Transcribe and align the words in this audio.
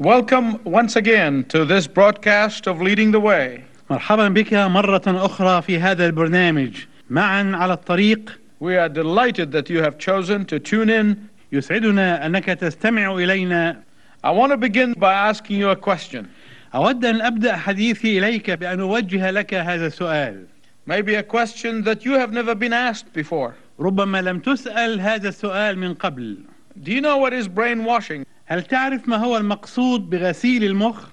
Welcome 0.00 0.59
once 0.63 0.95
again 0.95 1.43
to 1.49 1.63
this 1.63 1.85
broadcast 1.85 2.67
of 2.67 2.81
Leading 2.81 3.11
the 3.11 3.19
Way. 3.19 3.63
مرحبا 3.89 4.27
بك 4.33 4.53
مرة 4.53 5.01
أخرى 5.25 5.61
في 5.61 5.79
هذا 5.79 6.05
البرنامج 6.05 6.85
معا 7.09 7.51
على 7.55 7.73
الطريق 7.73 8.31
We 8.59 8.75
are 8.77 8.89
delighted 8.89 9.51
that 9.51 9.69
you 9.69 9.81
have 9.83 9.97
chosen 9.97 10.45
to 10.45 10.59
tune 10.59 10.89
in. 10.89 11.27
يسعدنا 11.51 12.25
أنك 12.25 12.45
تستمع 12.45 13.15
إلينا 13.15 13.83
I 14.23 14.31
want 14.31 14.51
to 14.51 14.57
begin 14.57 14.93
by 14.93 15.13
asking 15.13 15.57
you 15.57 15.69
a 15.69 15.75
question, 15.75 16.27
أود 16.75 17.05
أن 17.05 17.21
أبدأ 17.21 17.55
حديثي 17.57 18.19
إليك 18.19 18.51
بأن 18.51 18.79
أوجه 18.79 19.31
لك 19.31 19.53
هذا 19.53 19.87
السؤال 19.87 20.45
maybe 20.87 21.15
a 21.15 21.23
question 21.23 21.83
that 21.83 22.05
you 22.05 22.13
have 22.13 22.31
never 22.33 22.55
been 22.55 22.73
asked 22.73 23.13
before. 23.13 23.53
ربما 23.79 24.21
لم 24.21 24.39
تسأل 24.39 25.01
هذا 25.01 25.29
السؤال 25.29 25.77
من 25.77 25.93
قبل 25.93 26.37
Do 26.81 26.91
you 26.91 27.01
know 27.01 27.17
what 27.17 27.33
is 27.33 27.47
brainwashing? 27.47 28.25
هل 28.51 28.63
تعرف 28.63 29.07
ما 29.07 29.17
هو 29.17 29.37
المقصود 29.37 30.09
بغسيل 30.09 30.63
المخ؟ 30.63 31.07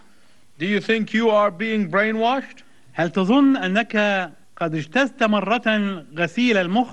Do 0.58 0.66
you 0.66 0.80
think 0.80 1.14
you 1.14 1.30
are 1.30 1.50
being 1.52 1.88
brainwashed? 1.88 2.62
هل 2.92 3.10
تظن 3.10 3.56
أنك 3.56 3.96
قد 4.56 4.74
اجتزت 4.74 5.22
مرة 5.22 6.04
غسيل 6.16 6.56
المخ؟ 6.56 6.88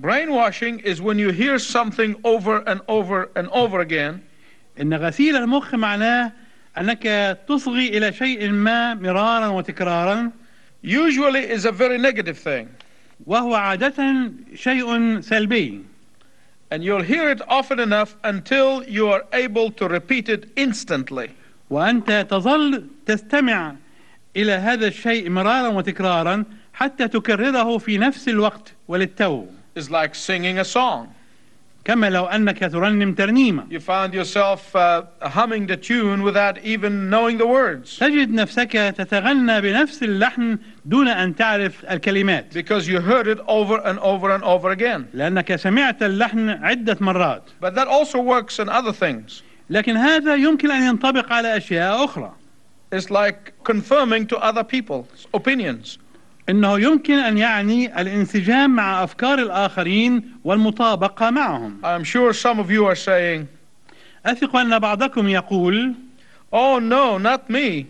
Brainwashing 0.00 0.78
is 0.84 1.00
when 1.02 1.18
you 1.18 1.30
hear 1.30 1.58
something 1.58 2.14
over 2.24 2.58
and 2.58 2.80
over 2.88 3.30
and 3.34 3.48
over 3.48 3.80
again, 3.80 4.20
إن 4.80 4.94
غسيل 4.94 5.36
المخ 5.36 5.74
معناه 5.74 6.32
أنك 6.78 7.02
تصغي 7.48 7.88
إلى 7.88 8.12
شيء 8.12 8.50
ما 8.50 8.94
مرارا 8.94 9.46
وتكرارا 9.46 10.30
usually 10.84 11.42
is 11.50 11.64
a 11.64 11.72
very 11.72 11.98
negative 11.98 12.38
thing. 12.38 12.68
وهو 13.26 13.54
عادة 13.54 14.30
شيء 14.54 15.20
سلبي 15.20 15.89
And 16.71 16.83
you'll 16.83 17.03
hear 17.03 17.29
it 17.29 17.41
often 17.47 17.79
enough 17.79 18.15
until 18.23 18.83
you 18.83 19.09
are 19.09 19.23
able 19.33 19.71
to 19.71 19.87
repeat 19.87 20.29
it 20.29 20.49
instantly. 20.55 21.29
وأنت 21.69 22.27
تظل 22.29 22.87
تستمع 23.05 23.75
إلى 24.35 24.51
هذا 24.51 24.87
الشيء 24.87 25.29
مرارا 25.29 25.67
وتكرارا 25.67 26.43
حتى 26.73 27.07
تكرره 27.07 27.77
في 27.77 27.97
نفس 27.97 28.27
الوقت 28.29 28.73
وللتو 28.87 29.45
It's 29.75 29.89
like 29.89 30.15
singing 30.15 30.59
a 30.59 30.65
song. 30.65 31.07
كما 31.84 32.10
لو 32.10 32.24
أنك 32.26 32.58
ترنم 32.58 33.14
ترنيمة 33.14 33.66
You 33.70 33.80
found 33.80 34.12
yourself 34.14 34.76
uh, 34.76 35.02
humming 35.22 35.66
the 35.66 35.76
tune 35.76 36.22
without 36.22 36.58
even 36.64 37.08
knowing 37.10 37.38
the 37.38 37.46
words 37.46 37.98
تجد 37.98 38.30
نفسك 38.30 38.72
تتغنى 38.72 39.60
بنفس 39.60 40.02
اللحن 40.02 40.58
دون 40.84 41.08
أن 41.08 41.36
تعرف 41.36 41.84
الكلمات 41.90 42.54
because 42.58 42.86
you 42.88 43.00
heard 43.00 43.26
it 43.26 43.38
over 43.48 43.78
and 43.84 43.98
over 43.98 44.30
and 44.30 44.42
over 44.44 44.70
again. 44.70 45.06
لأنك 45.14 45.56
سمعت 45.56 46.02
اللحن 46.02 46.48
عدة 46.50 46.96
مرات 47.00 47.42
But 47.60 47.74
that 47.74 47.88
also 47.88 48.20
works 48.20 48.58
in 48.58 48.68
other 48.68 48.92
things. 48.92 49.42
لكن 49.70 49.96
هذا 49.96 50.34
يمكن 50.34 50.70
أن 50.70 50.82
ينطبق 50.82 51.32
على 51.32 51.56
أشياء 51.56 52.04
أخرى 52.04 52.32
It's 52.92 53.10
like 53.10 53.52
confirming 53.64 54.26
to 54.26 54.36
other 54.38 54.64
people's 54.64 55.26
opinions. 55.32 55.98
إنه 56.50 56.80
يمكن 56.80 57.14
أن 57.14 57.38
يعني 57.38 58.00
الانسجام 58.00 58.70
مع 58.76 59.04
أفكار 59.04 59.38
الآخرين 59.38 60.22
والمطابقة 60.44 61.30
معهم 61.30 61.80
I'm 61.84 62.04
sure 62.04 62.32
some 62.32 62.58
of 62.58 62.70
you 62.70 62.84
are 62.86 62.94
saying, 62.96 63.46
أثق 64.26 64.56
أن 64.56 64.78
بعضكم 64.78 65.28
يقول 65.28 65.94
Oh 66.52 66.78
no, 66.80 67.18
not 67.18 67.52
me. 67.52 67.84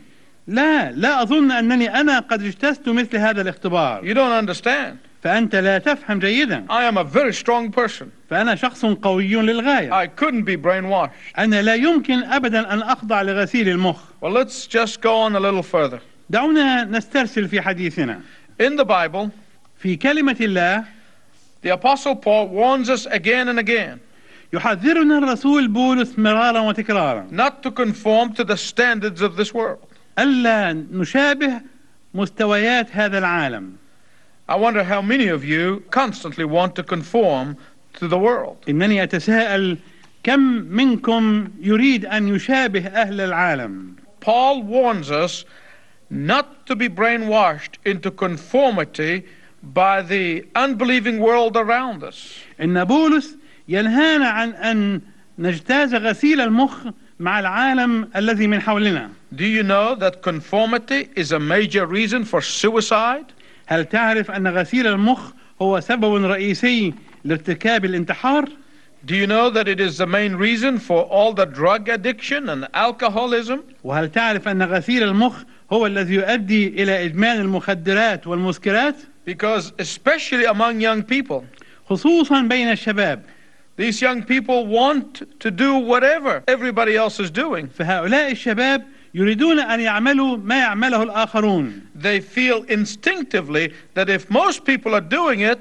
لا 0.46 0.92
لا 0.92 1.22
أظن 1.22 1.50
أنني 1.50 2.00
أنا 2.00 2.18
قد 2.18 2.42
اجتزت 2.42 2.88
مثل 2.88 3.16
هذا 3.16 3.42
الاختبار 3.42 4.02
You 4.02 4.14
don't 4.14 4.46
understand. 4.48 4.94
فأنت 5.22 5.54
لا 5.56 5.78
تفهم 5.78 6.18
جيدا 6.18 6.66
I 6.68 6.92
am 6.92 6.96
a 6.98 7.04
very 7.04 7.32
strong 7.32 7.70
person. 7.80 8.04
فأنا 8.30 8.54
شخص 8.54 8.84
قوي 8.84 9.34
للغاية 9.34 10.04
I 10.04 10.06
couldn't 10.20 10.44
be 10.44 10.56
brainwashed. 10.56 11.38
أنا 11.38 11.62
لا 11.62 11.74
يمكن 11.74 12.22
أبدا 12.24 12.72
أن 12.72 12.82
أخضع 12.82 13.22
لغسيل 13.22 13.68
المخ 13.68 13.96
Well, 14.22 14.30
let's 14.32 14.66
just 14.66 15.00
go 15.00 15.14
on 15.14 15.36
a 15.36 15.40
little 15.40 15.62
further. 15.62 15.98
دعونا 16.30 16.84
نسترسل 16.84 17.48
في 17.48 17.60
حديثنا 17.60 18.20
In 18.59 18.75
the 18.75 18.85
Bible, 18.85 19.31
في 19.81 19.95
كلمة 19.97 20.37
الله 20.41 20.85
the 21.61 21.69
Apostle 21.69 22.15
Paul 22.15 22.47
warns 22.49 22.89
us 22.89 23.05
again 23.05 23.47
and 23.47 23.59
again 23.59 23.99
يحذرنا 24.53 25.17
الرسول 25.17 25.67
بولس 25.67 26.19
مرارا 26.19 26.59
وتكرارا 26.59 27.27
not 27.31 27.63
to 27.63 27.71
conform 27.71 28.33
to 28.33 28.43
the 28.43 28.55
standards 28.57 29.21
of 29.21 29.35
this 29.35 29.53
world. 29.53 29.85
ألا 30.19 30.73
نشابه 30.91 31.61
مستويات 32.13 32.87
هذا 32.91 33.17
العالم 33.17 33.77
I 34.47 34.55
wonder 34.55 34.83
how 34.83 35.01
many 35.01 35.27
of 35.27 35.43
you 35.43 35.83
constantly 35.89 36.45
want 36.45 36.75
to 36.75 36.83
conform 36.83 37.57
to 37.93 38.07
the 38.07 38.17
world. 38.17 38.57
إنني 38.69 39.03
أتساءل 39.03 39.77
كم 40.23 40.39
منكم 40.71 41.47
يريد 41.61 42.05
أن 42.05 42.27
يشابه 42.35 42.87
أهل 42.87 43.21
العالم 43.21 43.95
Paul 44.21 44.63
warns 44.63 45.11
us 45.11 45.45
not 46.09 46.65
to 46.67 46.75
be 46.75 46.87
brainwashed 46.89 47.77
into 47.85 48.11
conformity 48.11 49.23
by 49.63 50.01
the 50.01 50.45
unbelieving 50.55 51.19
world 51.19 51.57
around 51.57 52.03
us. 52.03 52.39
إن 52.61 52.83
بولس 52.83 53.35
ينهانا 53.67 54.29
عن 54.29 54.49
أن 54.49 55.01
نجتاز 55.39 55.95
غسيل 55.95 56.41
المخ 56.41 56.87
مع 57.19 57.39
العالم 57.39 58.09
الذي 58.15 58.47
من 58.47 58.61
حولنا 58.61 59.09
Do 59.35 59.45
you 59.45 59.63
know 59.63 59.95
that 59.95 60.21
conformity 60.21 61.09
is 61.15 61.31
a 61.31 61.39
major 61.39 61.85
reason 61.85 62.23
for 62.23 62.41
suicide? 62.41 63.25
هل 63.67 63.85
تعرف 63.85 64.31
أن 64.31 64.47
غسيل 64.47 64.87
المخ 64.87 65.31
هو 65.61 65.79
سبب 65.79 66.25
رئيسي 66.25 66.93
لارتكاب 67.25 67.85
الانتحار؟ 67.85 68.45
Do 69.05 69.15
you 69.15 69.27
know 69.27 69.49
that 69.51 69.67
it 69.67 69.79
is 69.79 69.97
the 69.97 70.07
main 70.07 70.35
reason 70.35 70.79
for 70.79 71.03
all 71.03 71.31
the 71.33 71.45
drug 71.45 71.89
addiction 71.89 72.49
and 72.49 72.67
alcoholism? 72.73 73.59
وهل 73.83 74.11
تعرف 74.11 74.47
أن 74.47 74.63
غسيل 74.63 75.03
المخ 75.03 75.43
هو 75.72 75.86
الذي 75.86 76.14
يؤدي 76.14 76.82
إلى 76.82 77.04
إدمان 77.04 77.40
المخدرات 77.40 78.26
والمسكرات؟ 78.26 78.96
Because, 79.24 79.72
especially 79.78 80.44
among 80.44 80.80
young 80.80 81.02
people, 81.02 81.44
خصوصا 81.88 82.48
بين 82.48 82.72
الشباب 82.72 83.22
these 83.76 84.02
young 84.02 84.22
people 84.22 84.66
want 84.66 85.22
to 85.40 85.50
do 85.50 85.78
whatever 85.78 86.42
everybody 86.48 86.96
else 86.96 87.18
is 87.20 87.30
doing. 87.30 87.68
فهؤلاء 87.78 88.30
الشباب 88.32 88.84
يريدون 89.14 89.60
أن 89.60 89.80
يعملوا 89.80 90.36
ما 90.36 90.58
يعمله 90.58 91.02
الآخرون 91.02 91.82
They 91.94 92.20
feel 92.20 92.64
instinctively 92.68 93.72
that 93.94 94.08
if 94.08 94.30
most 94.30 94.64
people 94.64 94.94
are 94.94 95.00
doing 95.00 95.40
it, 95.40 95.60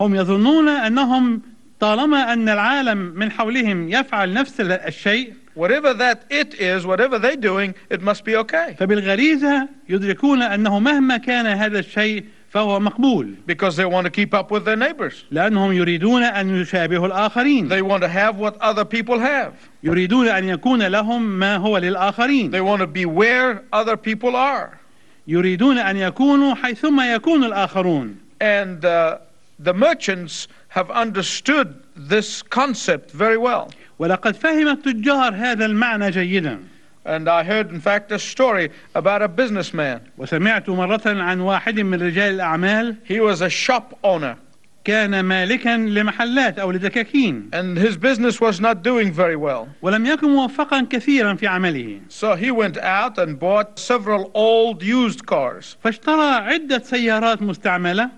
هم 0.00 0.14
يظنون 0.14 0.68
أنهم 0.68 1.42
طالما 1.80 2.32
أن 2.32 2.48
العالم 2.48 2.98
من 2.98 3.30
حولهم 3.30 3.88
يفعل 3.88 4.32
نفس 4.32 4.60
الشيء 4.60 5.34
whatever 5.57 5.93
that 5.93 6.23
it 6.29 6.53
is, 6.55 6.85
whatever 6.85 7.19
they're 7.19 7.35
doing, 7.35 7.75
it 7.89 8.01
must 8.01 8.23
be 8.23 8.35
okay. 8.35 8.75
فبالغريزة 8.79 9.67
يدركون 9.89 10.41
أنه 10.41 10.79
مهما 10.79 11.17
كان 11.17 11.45
هذا 11.47 11.79
الشيء 11.79 12.23
فهو 12.49 12.79
مقبول 12.79 13.35
Because 13.47 13.75
they 13.75 13.85
want 13.85 14.05
to 14.05 14.11
keep 14.11 14.33
up 14.33 14.51
with 14.51 14.65
their 14.65 14.75
neighbors. 14.75 15.25
لأنهم 15.31 15.71
يريدون 15.73 16.23
أن 16.23 16.61
يشابهوا 16.61 17.07
الآخرين 17.07 17.69
They 17.69 17.81
want 17.81 18.01
to 18.03 18.07
have 18.07 18.37
what 18.37 18.57
other 18.61 18.85
people 18.85 19.19
have. 19.19 19.53
يريدون 19.83 20.27
أن 20.27 20.49
يكون 20.49 20.83
لهم 20.83 21.21
ما 21.39 21.57
هو 21.57 21.77
للآخرين 21.77 22.51
They 22.51 22.61
want 22.61 22.79
to 22.81 22.87
be 22.87 23.05
where 23.05 23.63
other 23.73 23.97
people 23.97 24.35
are. 24.35 24.79
يريدون 25.27 25.77
أن 25.77 25.97
يكونوا 25.97 26.55
حيثما 26.55 27.13
يكون 27.13 27.43
الآخرون 27.43 28.15
And 28.41 28.83
uh, 28.85 29.17
the 29.59 29.73
merchants 29.73 30.47
have 30.69 30.91
understood 30.91 31.75
this 31.95 32.41
concept 32.41 33.11
very 33.11 33.37
well. 33.37 33.71
ولقد 33.98 34.36
فهم 34.36 34.68
التجار 34.68 35.34
هذا 35.34 35.66
المعنى 35.66 36.10
جيدا 36.10 36.58
And 37.06 37.26
I 37.26 37.42
heard, 37.42 37.70
in 37.70 37.80
fact, 37.80 38.12
a 38.12 38.18
story 38.18 38.70
about 38.94 39.22
a 39.22 39.28
businessman. 39.28 40.00
وسمعت 40.18 40.68
مرة 40.70 41.02
عن 41.06 41.40
واحد 41.40 41.80
من 41.80 42.02
رجال 42.02 42.34
الأعمال 42.34 42.96
He 43.04 43.20
was 43.20 43.40
a 43.40 43.48
shop 43.48 43.98
owner, 44.04 44.36
كان 44.84 45.20
مالكا 45.20 45.76
لمحلات 45.76 46.58
أو 46.58 46.72
لدكاكين 46.72 47.50
and 47.52 47.78
his 47.78 47.96
business 47.96 48.40
was 48.40 48.60
not 48.60 48.82
doing 48.82 49.10
very 49.12 49.36
well. 49.36 49.68
ولم 49.82 50.06
يكن 50.06 50.28
موفقا 50.28 50.86
كثيرا 50.90 51.34
في 51.34 51.46
عمله 51.46 52.00
So 52.08 52.34
he 52.34 52.50
went 52.50 52.76
out 52.76 53.18
and 53.18 53.38
bought 53.38 53.78
several 53.78 54.30
old 54.34 54.82
used 54.82 55.26
cars, 55.26 55.76
فاشترى 55.84 56.34
عدة 56.34 56.78
سيارات 56.78 57.42
مستعملة 57.42 58.10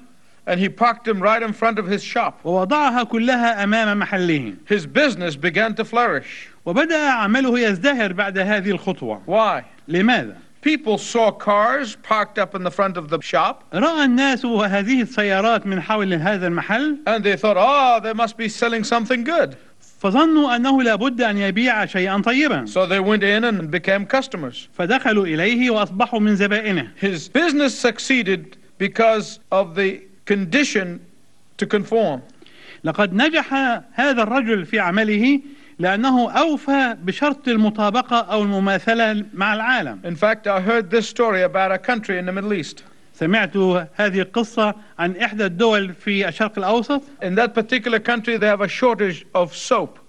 and 0.49 0.59
he 0.59 0.69
parked 0.69 1.05
them 1.05 1.21
right 1.21 1.41
in 1.41 1.53
front 1.53 1.79
of 1.79 1.87
his 1.87 2.03
shop. 2.03 2.39
ووضعها 2.43 3.03
كلها 3.03 3.63
أمام 3.63 3.99
محله 3.99 4.55
His 4.65 4.85
business 4.85 5.35
began 5.35 5.73
to 5.75 5.83
flourish. 5.83 6.49
وبدأ 6.65 7.09
عمله 7.09 7.59
يزدهر 7.59 8.13
بعد 8.13 8.37
هذه 8.37 8.71
الخطوة 8.71 9.21
Why? 9.25 9.63
لماذا؟ 9.87 10.35
People 10.61 10.97
saw 10.97 11.31
cars 11.31 11.95
parked 12.01 12.39
up 12.39 12.55
in 12.55 12.63
the 12.63 12.71
front 12.71 12.97
of 12.97 13.09
the 13.09 13.21
shop, 13.21 13.63
رأى 13.73 14.05
الناس 14.05 14.45
هذه 14.45 15.01
السيارات 15.01 15.65
من 15.67 15.81
حول 15.81 16.13
هذا 16.13 16.47
المحل 16.47 16.97
and 17.05 17.23
they 17.23 17.35
thought, 17.35 17.57
oh, 17.57 17.99
they 18.01 18.13
must 18.13 18.35
be 18.37 18.49
selling 18.49 18.83
something 18.83 19.23
good. 19.23 19.55
فظنوا 20.01 20.55
أنه 20.55 20.83
لابد 20.83 21.21
أن 21.21 21.37
يبيع 21.37 21.85
شيئا 21.85 22.21
طيبا 22.21 22.65
So 22.67 22.85
they 22.85 22.99
went 22.99 23.23
in 23.23 23.43
and 23.43 23.69
became 23.71 24.05
customers. 24.05 24.67
فدخلوا 24.77 25.25
إليه 25.25 25.69
وأصبحوا 25.69 26.19
من 26.19 26.35
زبائنه 26.35 26.91
His 26.99 27.29
business 27.29 27.77
succeeded 27.77 28.57
because 28.77 29.39
of 29.51 29.75
the 29.75 30.01
condition 30.25 30.99
to 31.57 31.65
conform. 31.65 32.19
لقد 32.83 33.13
نجح 33.13 33.53
هذا 33.93 34.23
الرجل 34.23 34.65
في 34.65 34.79
عمله 34.79 35.39
لأنه 35.79 36.31
أوفى 36.31 36.95
بشرط 37.03 37.47
المطابقة 37.47 38.19
أو 38.19 38.43
المماثلة 38.43 39.25
مع 39.33 39.53
العالم 39.53 39.99
In 40.03 40.15
fact, 40.15 40.47
I 40.47 40.59
heard 40.61 40.89
this 40.89 41.07
story 41.09 41.41
about 41.43 41.71
a 41.71 41.77
country 41.77 42.17
in 42.17 42.25
the 42.25 42.31
Middle 42.31 42.53
East. 42.53 42.83
سمعت 43.19 43.57
هذه 43.95 44.19
القصة 44.21 44.75
عن 44.99 45.15
إحدى 45.17 45.45
الدول 45.45 45.93
في 45.93 46.27
الشرق 46.27 46.57
الأوسط 46.57 47.01
In 47.23 47.35
that 47.35 47.53
particular 47.53 47.99
country, 47.99 48.37
they 48.37 48.47
have 48.47 48.61
a 48.61 48.67
shortage 48.67 49.25
of 49.35 49.55
soap. 49.55 49.99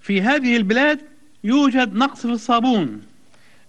في 0.00 0.20
هذه 0.22 0.56
البلاد 0.56 1.00
يوجد 1.44 1.94
نقص 1.94 2.26
في 2.26 2.32
الصابون 2.32 3.02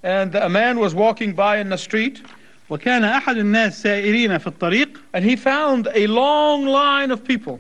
And 0.04 0.36
a 0.36 0.50
man 0.50 0.80
was 0.80 0.94
walking 0.94 1.34
by 1.34 1.58
in 1.58 1.70
the 1.70 1.78
street, 1.78 2.22
وكان 2.71 3.05
أحد 3.05 3.37
الناس 3.37 3.83
سائرين 3.83 4.39
في 4.39 4.47
الطريق 4.47 4.89
and 5.17 5.21
he 5.25 5.37
found 5.37 5.89
a 5.95 6.07
long 6.07 6.67
line 6.67 7.11
of 7.11 7.25
people. 7.25 7.59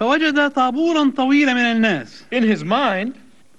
فوجد 0.00 0.50
طابورا 0.50 1.12
طويلا 1.16 1.54
من 1.54 1.60
الناس 1.76 2.24
In 2.32 2.42
his 2.42 2.64
mind, 2.64 3.12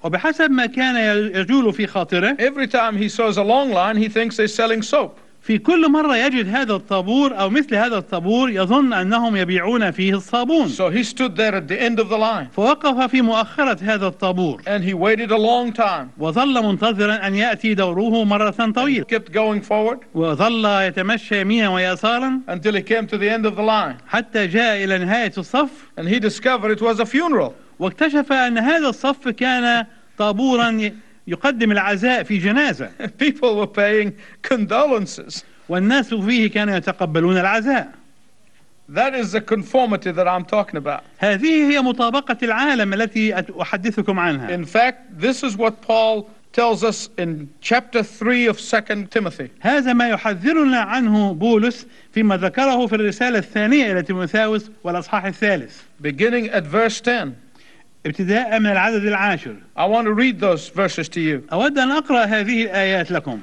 وبحسب 0.04 0.52
ما 0.52 0.66
كان 0.66 0.96
يجول 1.36 1.74
في 1.74 1.88
خاطره 1.88 2.38
every 2.40 2.68
time 2.68 2.96
he 2.98 3.10
sees 3.10 3.38
a 3.38 3.44
long 3.44 3.72
line, 3.72 3.98
he 3.98 4.10
thinks 4.10 4.38
they're 4.38 4.48
selling 4.48 4.82
soap. 4.82 5.20
في 5.50 5.58
كل 5.58 5.92
مرة 5.92 6.18
يجد 6.18 6.56
هذا 6.56 6.74
الطابور 6.74 7.40
أو 7.40 7.50
مثل 7.50 7.76
هذا 7.76 7.98
الطابور 7.98 8.50
يظن 8.50 8.94
أنهم 8.94 9.36
يبيعون 9.36 9.92
فيه 9.92 10.16
الصابون. 10.16 10.70
So 10.70 10.90
he 10.92 11.04
stood 11.04 11.36
there 11.36 11.56
at 11.56 11.68
the 11.68 11.82
end 11.82 12.00
of 12.00 12.08
the 12.10 12.18
line, 12.18 12.50
فوقف 12.56 13.12
في 13.12 13.22
مؤخرة 13.22 13.78
هذا 13.82 14.08
الطابور. 14.08 14.62
And 14.68 14.84
he 14.84 14.94
waited 14.94 15.32
a 15.32 15.38
long 15.38 15.74
time. 15.74 16.12
وظل 16.20 16.64
منتظرا 16.64 17.28
أن 17.28 17.36
يأتي 17.36 17.74
دوره 17.74 18.24
مرة 18.24 18.52
طويلة. 18.52 19.06
Kept 19.08 19.32
going 19.32 19.62
forward. 19.62 20.06
وظل 20.14 20.66
يتمشى 20.66 21.42
يمينا 21.42 21.70
ويسارا. 21.70 22.42
Until 22.48 22.76
he 22.76 22.84
came 22.84 23.08
to 23.08 23.18
the 23.18 23.30
end 23.30 23.48
of 23.48 23.56
the 23.56 23.64
line. 23.64 23.98
حتى 24.08 24.48
جاء 24.48 24.84
إلى 24.84 24.98
نهاية 24.98 25.34
الصف. 25.38 25.70
And 25.98 26.08
he 26.08 26.20
discovered 26.20 26.70
it 26.70 26.82
was 26.82 27.00
a 27.00 27.06
funeral. 27.08 27.54
واكتشف 27.80 28.32
أن 28.32 28.58
هذا 28.58 28.90
الصف 28.90 29.28
كان 29.28 29.86
طابورا 30.18 30.92
يقدم 31.29 31.73
العزاء 31.73 32.23
في 32.23 32.39
جنازة 32.39 32.91
People 33.23 33.55
were 33.57 33.67
paying 33.67 34.13
condolences. 34.53 35.43
والناس 35.69 36.15
فيه 36.15 36.51
كانوا 36.51 36.77
يتقبلون 36.77 37.37
العزاء 37.39 37.89
That 38.89 39.15
is 39.15 39.33
the 39.33 39.41
conformity 39.41 40.11
that 40.13 40.29
I'm 40.29 40.45
talking 40.45 40.77
about. 40.77 41.01
هذه 41.19 41.71
هي 41.73 41.81
مطابقة 41.81 42.37
العالم 42.43 42.95
التي 42.95 43.35
أت- 43.37 43.61
أحدثكم 43.61 44.19
عنها 44.19 44.57
In 44.57 44.65
fact, 44.67 45.19
this 45.21 45.43
is 45.43 45.57
what 45.57 45.81
Paul 45.81 46.29
tells 46.53 46.85
us 46.85 47.09
in 47.19 47.49
chapter 47.63 48.03
3 48.03 48.47
of 48.47 48.61
2 48.61 49.07
Timothy. 49.11 49.49
هذا 49.61 49.93
ما 49.93 50.09
يحذرنا 50.09 50.79
عنه 50.81 51.33
بولس 51.35 51.87
فيما 52.13 52.37
ذكره 52.37 52.87
في 52.87 52.95
الرسالة 52.95 53.39
الثانية 53.39 53.93
إلى 53.93 54.03
تيموثاوس 54.03 54.71
والأصحاح 54.85 55.25
الثالث 55.25 55.81
beginning 56.03 56.49
at 56.51 56.65
verse 56.65 57.01
10. 57.01 57.33
ابتداء 58.07 58.59
من 58.61 58.67
العدد 58.67 59.07
العاشر 59.07 59.57
I 59.77 59.87
want 59.87 60.07
to 60.07 60.13
read 60.13 60.41
those 60.41 60.69
verses 60.69 61.09
to 61.09 61.21
you. 61.21 61.43
أود 61.53 61.79
أن 61.79 61.91
أقرأ 61.91 62.25
هذه 62.25 62.63
الآيات 62.65 63.11
لكم 63.11 63.41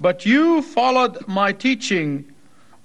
But 0.00 0.24
you 0.24 0.62
followed 0.62 1.26
my 1.26 1.52
teaching, 1.52 2.24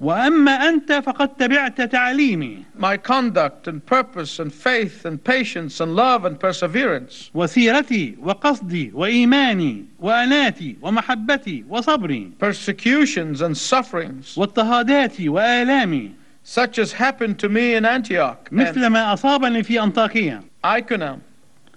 وأما 0.02 0.52
أنت 0.70 0.92
فقد 0.92 1.30
تبعت 1.38 1.82
تعليمي 1.82 2.66
my 2.78 2.98
conduct 2.98 3.68
and 3.68 3.86
purpose 3.86 4.40
and 4.40 4.52
faith 4.52 5.06
and 5.06 5.24
patience 5.24 5.80
and 5.80 5.96
love 5.96 6.26
and 6.26 6.40
perseverance, 6.40 7.32
وسيرتي 7.34 8.16
وقصدي 8.22 8.92
وإيماني 8.94 9.86
وأناتي 10.00 10.76
ومحبتي 10.82 11.64
وصبري 11.70 12.32
persecutions 12.40 13.42
and 13.42 13.56
sufferings, 13.58 14.38
واضطهاداتي 14.38 15.30
وآلامي 15.30 16.12
such 16.44 16.78
as 16.78 16.92
happened 16.92 17.40
to 17.40 17.48
me 17.48 17.76
in 17.76 17.86
Antioch 17.86 18.50
مثل 18.52 18.84
and 18.84 18.92
ما 18.92 19.14
أصابني 19.14 19.64
في 19.64 19.84
أنطاكية 19.84 20.47
Iconium 20.64 21.20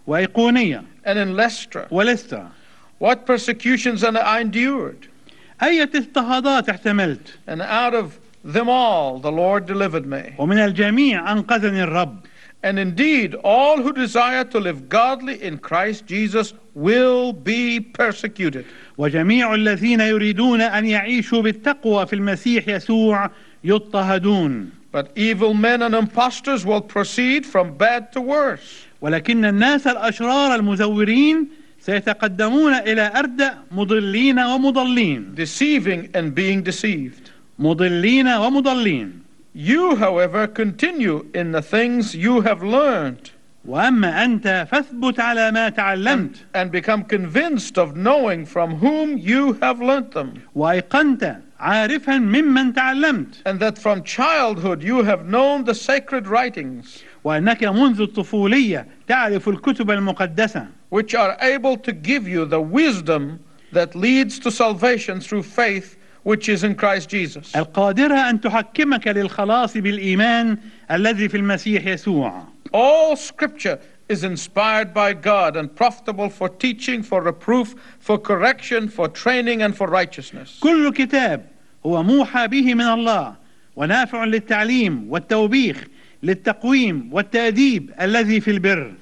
وأيقونية 0.06 0.84
and 1.04 1.18
in 1.18 1.36
Lystra. 1.36 1.86
ولسترا 1.90 2.48
What 2.98 3.26
persecutions 3.26 4.02
and 4.02 4.16
I 4.16 4.40
endured, 4.40 5.08
أية 5.62 5.90
اضطهادات 5.94 6.68
احتملت 6.68 7.36
and 7.46 7.60
out 7.62 7.94
of 7.94 8.18
them 8.44 8.68
all 8.68 9.18
the 9.18 9.32
Lord 9.32 9.66
delivered 9.66 10.06
me. 10.06 10.34
ومن 10.38 10.58
الجميع 10.58 11.32
أنقذني 11.32 11.84
الرب 11.84 12.16
And 12.62 12.78
indeed, 12.80 13.34
all 13.44 13.80
who 13.80 13.92
desire 13.92 14.42
to 14.42 14.58
live 14.58 14.88
godly 14.88 15.40
in 15.40 15.58
Christ 15.58 16.06
Jesus 16.06 16.52
will 16.74 17.32
be 17.32 17.78
persecuted. 17.80 18.64
وجميع 18.98 19.54
الذين 19.54 20.00
يريدون 20.00 20.60
أن 20.60 20.86
يعيشوا 20.86 21.42
بالتقوى 21.42 22.06
في 22.06 22.12
المسيح 22.12 22.68
يسوع 22.68 23.30
يضطهدون 23.64 24.70
But 24.92 25.10
evil 25.14 25.52
men 25.52 25.82
and 25.82 25.94
impostors 25.94 26.64
will 26.64 26.80
proceed 26.80 27.44
from 27.44 27.76
bad 27.76 28.12
to 28.12 28.20
worse, 28.20 28.86
ولكن 29.02 29.44
الناس 29.44 29.86
الأشرار 29.86 30.54
المزورين 30.54 31.48
سيتقدمون 31.80 32.74
إلى 32.74 33.12
أردأ 33.16 33.54
مضلين 33.72 34.38
ومضلين 34.38 35.34
deceiving 35.34 36.08
and 36.14 36.34
being 36.34 36.62
deceived. 36.62 37.30
مضلين 37.58 38.26
ومضلين 38.28 39.22
You, 39.54 39.96
however, 39.96 40.46
continue 40.46 41.26
in 41.34 41.52
the 41.52 41.62
things 41.62 42.14
you 42.14 42.40
have 42.42 42.62
learned 42.62 43.30
وأما 43.66 44.24
أنت 44.24 44.66
فاثبت 44.70 45.20
على 45.20 45.50
ما 45.50 45.68
تعلمت 45.68 46.36
and 46.54 46.70
become 46.70 47.02
convinced 47.02 47.78
of 47.78 47.96
knowing 47.96 48.44
from 48.46 48.76
whom 48.76 49.18
you 49.18 49.54
have 49.54 49.80
learnt 49.80 50.12
them, 50.12 50.42
وأيقنت 50.54 51.36
عارفا 51.60 52.18
ممن 52.18 52.72
تعلمت 52.72 53.42
and 53.46 53.60
that 53.60 53.78
from 53.78 54.02
childhood 54.02 54.82
you 54.82 55.02
have 55.02 55.26
known 55.26 55.64
the 55.64 55.74
sacred 55.74 56.26
writings, 56.26 57.02
وأنك 57.24 57.64
منذ 57.64 58.00
الطفولية 58.00 58.86
تعرف 59.08 59.48
الكتب 59.48 59.90
المقدسة 59.90 60.66
which 60.90 61.14
are 61.14 61.36
able 61.40 61.76
to 61.76 61.92
give 61.92 62.28
you 62.28 62.44
the 62.44 62.60
wisdom 62.60 63.40
that 63.72 63.94
leads 63.94 64.38
to 64.38 64.50
salvation 64.50 65.20
through 65.20 65.42
faith 65.42 65.96
which 66.22 66.48
is 66.48 66.64
in 66.64 66.74
Christ 66.74 67.08
Jesus. 67.08 67.52
القادرة 67.56 68.30
أن 68.30 68.40
تحكمك 68.40 69.08
للخلاص 69.08 69.76
بالإيمان 69.76 70.58
الذي 70.90 71.28
في 71.28 71.36
المسيح 71.36 71.86
يسوع 71.86 72.46
All 72.72 73.16
scripture 73.16 73.78
is 74.08 74.24
inspired 74.24 74.94
by 74.94 75.12
God 75.12 75.56
and 75.56 75.74
profitable 75.74 76.28
for 76.28 76.48
teaching, 76.48 77.02
for 77.02 77.22
reproof, 77.22 77.74
for 77.98 78.18
correction, 78.18 78.88
for 78.88 79.08
training, 79.08 79.62
and 79.62 79.76
for 79.76 79.86
righteousness. 79.88 80.58
كل 80.60 80.92
كتاب 80.92 81.44
هو 81.85 82.03
موحى 82.03 82.47
به 82.47 82.73
من 82.75 82.85
الله 82.87 83.35
ونافع 83.75 84.23
للتعليم 84.25 85.05
والتوبيخ 85.09 85.83
للتقويم 86.23 87.09
والتأديب 87.11 87.91
الذي 88.01 88.41
في 88.41 88.51
البر 88.51 88.93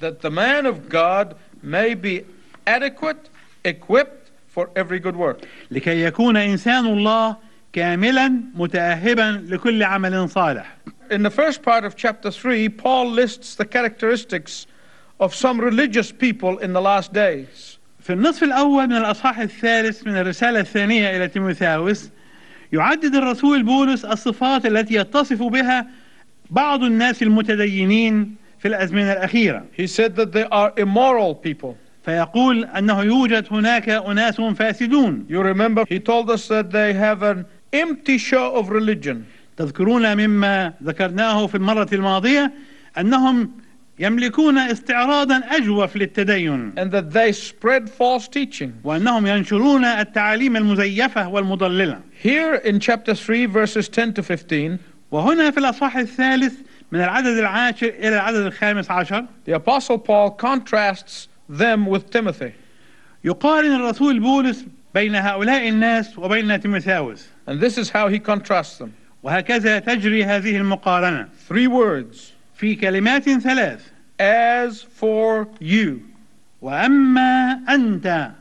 That 0.00 0.20
the 0.20 0.30
man 0.30 0.66
of 0.66 0.88
God 0.88 1.34
may 1.62 1.94
be 1.94 2.24
adequate, 2.66 3.28
equipped 3.64 4.30
for 4.48 4.70
every 4.76 4.98
good 5.00 5.16
work. 5.16 5.44
لكي 5.70 6.02
يكون 6.04 6.36
إنسان 6.36 6.86
الله 6.86 7.36
كاملا 7.72 8.32
متأهبا 8.54 9.44
لكل 9.48 9.82
عمل 9.82 10.28
صالح 10.30 10.76
In 11.10 11.22
the 11.22 11.30
first 11.30 11.62
part 11.62 11.84
of 11.84 11.96
chapter 11.96 12.30
3, 12.30 12.68
Paul 12.68 13.10
lists 13.10 13.54
the 13.54 13.64
characteristics 13.64 14.66
of 15.18 15.34
some 15.34 15.58
religious 15.58 16.12
people 16.12 16.58
in 16.58 16.74
the 16.74 16.82
last 16.82 17.14
days. 17.14 17.77
في 18.08 18.14
النصف 18.14 18.42
الأول 18.42 18.86
من 18.86 18.96
الأصحاح 18.96 19.38
الثالث 19.38 20.06
من 20.06 20.16
الرسالة 20.16 20.60
الثانية 20.60 21.16
إلى 21.16 21.28
تيموثاوس 21.28 22.10
يعدد 22.72 23.14
الرسول 23.14 23.62
بولس 23.62 24.04
الصفات 24.04 24.66
التي 24.66 24.94
يتصف 24.94 25.42
بها 25.42 25.86
بعض 26.50 26.82
الناس 26.82 27.22
المتدينين 27.22 28.36
في 28.58 28.68
الأزمنة 28.68 29.12
الأخيرة 29.12 29.64
He 29.76 29.86
said 29.86 30.16
that 30.16 30.32
they 30.32 30.44
are 30.50 30.72
immoral 30.78 31.34
people. 31.34 31.74
فيقول 32.04 32.64
أنه 32.64 33.02
يوجد 33.02 33.46
هناك 33.50 33.88
أناس 33.88 34.40
فاسدون 34.40 35.26
You 35.28 35.42
remember, 35.42 35.84
he 35.88 35.98
told 35.98 36.30
us 36.30 36.48
that 36.48 36.70
they 36.70 36.94
have 36.94 37.22
an 37.22 37.44
empty 37.74 38.18
show 38.18 38.54
of 38.56 38.70
religion. 38.70 39.24
تذكرون 39.56 40.16
مما 40.16 40.72
ذكرناه 40.82 41.46
في 41.46 41.54
المرة 41.54 41.88
الماضية 41.92 42.52
أنهم 42.98 43.50
يملكون 44.00 44.58
استعراضا 44.58 45.36
أجوف 45.50 45.96
للتدين 45.96 46.72
and 46.76 46.90
that 46.90 47.10
they 47.12 47.32
spread 47.32 47.88
false 47.90 48.28
teaching. 48.28 48.70
وأنهم 48.84 49.26
ينشرون 49.26 49.84
التعاليم 49.84 50.56
المزيفة 50.56 51.28
والمضللة 51.28 52.00
Here 52.22 52.54
in 52.54 52.80
chapter 52.80 53.14
3, 53.14 53.46
verses 53.46 53.88
10 53.88 54.12
to 54.14 54.22
15, 54.22 54.78
وهنا 55.10 55.50
في 55.50 55.58
الأصحاح 55.58 55.96
الثالث 55.96 56.54
من 56.92 57.00
العدد 57.00 57.38
العاشر 57.38 57.88
إلى 57.88 58.08
العدد 58.08 58.46
الخامس 58.46 58.90
عشر 58.90 59.24
the 59.46 59.52
Apostle 59.52 59.98
Paul 59.98 60.30
contrasts 60.30 61.28
them 61.48 61.86
with 61.86 62.10
Timothy. 62.10 62.52
يقارن 63.24 63.74
الرسول 63.74 64.20
بولس 64.20 64.64
بين 64.94 65.14
هؤلاء 65.14 65.68
الناس 65.68 66.18
وبين 66.18 66.60
تيموثاوس 66.60 67.26
And 67.48 67.60
this 67.60 67.78
is 67.78 67.90
how 67.90 68.08
he 68.08 68.18
contrasts 68.18 68.78
them. 68.78 68.92
وهكذا 69.22 69.78
تجري 69.78 70.24
هذه 70.24 70.56
المقارنة 70.56 71.28
Three 71.48 71.66
words 71.66 72.32
في 72.58 72.74
كلمات 72.74 73.30
ثلاث 73.30 73.80
as 74.20 74.82
for 74.82 75.46
you. 75.60 76.00
وأما 76.60 77.60
أنت 77.68 78.32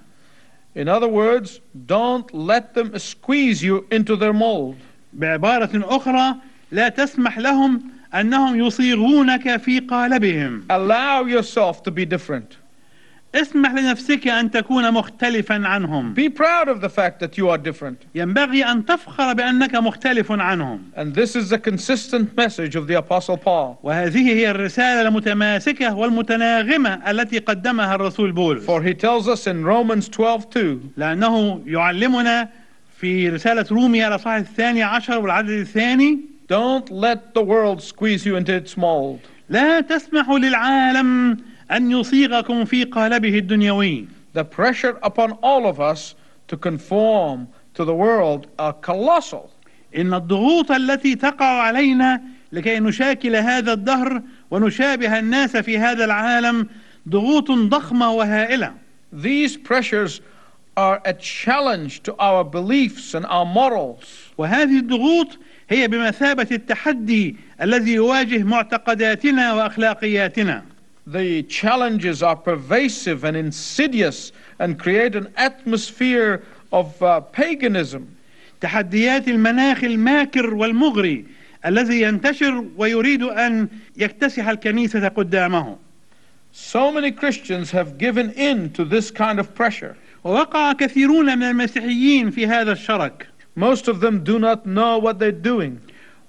In 0.76 0.88
other 0.88 1.08
words, 1.08 1.60
don't 1.88 2.32
let 2.34 2.74
them 2.76 2.98
squeeze 3.00 3.64
you 3.64 3.86
into 3.92 4.16
their 4.16 4.34
mold. 4.34 4.76
بعبارة 5.14 5.70
أخرى 5.76 6.36
لا 6.72 6.90
تسمح 6.90 7.38
لهم 7.38 7.82
أنهم 8.14 8.60
يصيغونك 8.66 9.58
في 9.58 9.80
قالبهم 9.80 10.66
Allow 10.70 11.26
yourself 11.26 11.84
to 11.84 11.92
be 11.92 12.06
different. 12.06 12.58
اسمح 13.36 13.74
لنفسك 13.74 14.28
أن 14.28 14.52
تكون 14.52 14.92
مختلفا 14.94 15.68
عنهم 15.68 16.14
Be 16.16 16.30
proud 16.30 16.68
of 16.70 16.82
the 16.82 16.90
fact 16.90 17.20
that 17.20 17.38
you 17.38 17.50
are 17.50 17.58
different. 17.58 18.06
ينبغي 18.16 18.66
أن 18.66 18.86
تفخر 18.86 19.34
بأنك 19.34 19.76
مختلف 19.76 20.32
عنهم 20.32 20.80
And 20.96 21.14
this 21.14 21.36
is 21.36 21.50
the 21.50 21.58
consistent 21.60 22.36
message 22.38 22.76
of 22.76 22.88
the 22.88 22.96
Apostle 22.96 23.38
Paul. 23.38 23.78
وهذه 23.84 24.30
هي 24.30 24.52
الرسالة 24.52 25.02
المتماسكة 25.02 25.96
والمتناغمة 25.96 27.12
التي 27.12 27.40
قدمها 27.40 27.96
الرسول 27.96 28.32
بولس 28.32 28.66
For 28.66 28.82
he 28.82 28.94
tells 28.94 29.28
us 29.28 29.48
in 29.48 29.64
Romans 29.66 30.10
12:2, 30.10 30.58
لأنه 30.98 31.62
يعلمنا 31.66 32.50
في 33.00 33.30
رسالة 33.30 33.66
روميا 33.72 34.08
الأصحاح 34.08 34.36
الثاني 34.36 34.84
عشر 34.84 35.20
والعدد 35.20 35.50
الثاني 35.50 36.20
don't 36.50 36.90
let 36.92 37.34
the 37.34 37.42
world 37.42 37.82
squeeze 37.82 38.26
you 38.26 38.36
into 38.36 38.54
its 38.54 38.78
mold. 38.78 39.20
لا 39.50 39.82
تسمحوا 39.82 40.40
للعالم 40.40 41.38
أن 41.72 41.92
يصيغكم 41.92 42.66
في 42.66 42.84
قالبه 42.84 43.38
الدنيوي 43.38 44.08
The 44.34 44.44
pressure 44.44 44.98
upon 45.04 45.32
all 45.42 45.66
of 45.66 45.80
us 45.80 46.16
to 46.48 46.58
conform 46.58 47.48
to 47.74 47.84
the 47.86 47.94
world 47.94 48.48
are 48.60 48.74
colossal. 48.74 49.50
إن 49.96 50.14
الضغوط 50.14 50.72
التي 50.72 51.16
تقع 51.16 51.62
علينا 51.62 52.22
لكي 52.52 52.80
نشاكل 52.80 53.36
هذا 53.36 53.74
الدهر 53.74 54.22
ونشابه 54.52 55.20
الناس 55.20 55.58
في 55.58 55.78
هذا 55.78 56.06
العالم 56.06 56.68
ضغوط 57.10 57.52
ضخمة 57.52 58.12
وهائلة 58.12 58.74
These 59.14 59.58
pressures 59.58 60.22
are 60.76 61.02
a 61.06 61.14
challenge 61.14 62.04
to 62.04 62.14
our 62.20 62.44
beliefs 62.44 63.14
and 63.16 63.26
our 63.26 63.46
morals. 63.46 64.04
وهذه 64.38 64.80
الضغوط 64.80 65.38
هي 65.70 65.88
بمثابة 65.88 66.48
التحدي 66.52 67.36
الذي 67.62 67.94
يواجه 67.94 68.44
معتقداتنا 68.44 69.54
وأخلاقياتنا 69.54 70.64
The 71.07 71.43
challenges 71.45 72.23
are 72.23 72.37
pervasive 72.37 73.25
and 73.25 73.37
insidious 73.37 74.31
and 74.59 74.79
create 74.79 75.17
an 75.17 75.33
atmosphere 75.37 76.45
of 76.73 77.03
uh, 77.03 77.21
paganism. 77.21 78.17
تحديات 78.61 79.29
المناخ 79.29 79.85
الماكر 79.85 80.55
والمغري 80.55 81.25
الذي 81.67 82.03
ينتشر 82.03 82.65
ويريد 82.77 83.23
أن 83.23 83.69
يكتسح 83.97 84.49
الكنيسة 84.49 85.09
قدامه 85.09 85.77
So 86.53 86.93
many 86.93 87.11
Christians 87.11 87.71
have 87.71 87.99
given 87.99 88.31
in 88.33 88.71
to 88.75 88.85
this 88.85 89.11
kind 89.11 89.41
of 89.41 89.55
pressure. 89.55 89.97
ووقع 90.25 90.73
كثيرون 90.73 91.39
من 91.39 91.43
المسيحيين 91.43 92.31
في 92.31 92.47
هذا 92.47 92.73
الشرك 92.73 93.27
Most 93.57 93.89
of 93.89 94.01
them 94.01 94.23
do 94.23 94.39
not 94.39 94.67
know 94.67 94.99
what 94.99 95.19
they're 95.19 95.33
doing. 95.33 95.81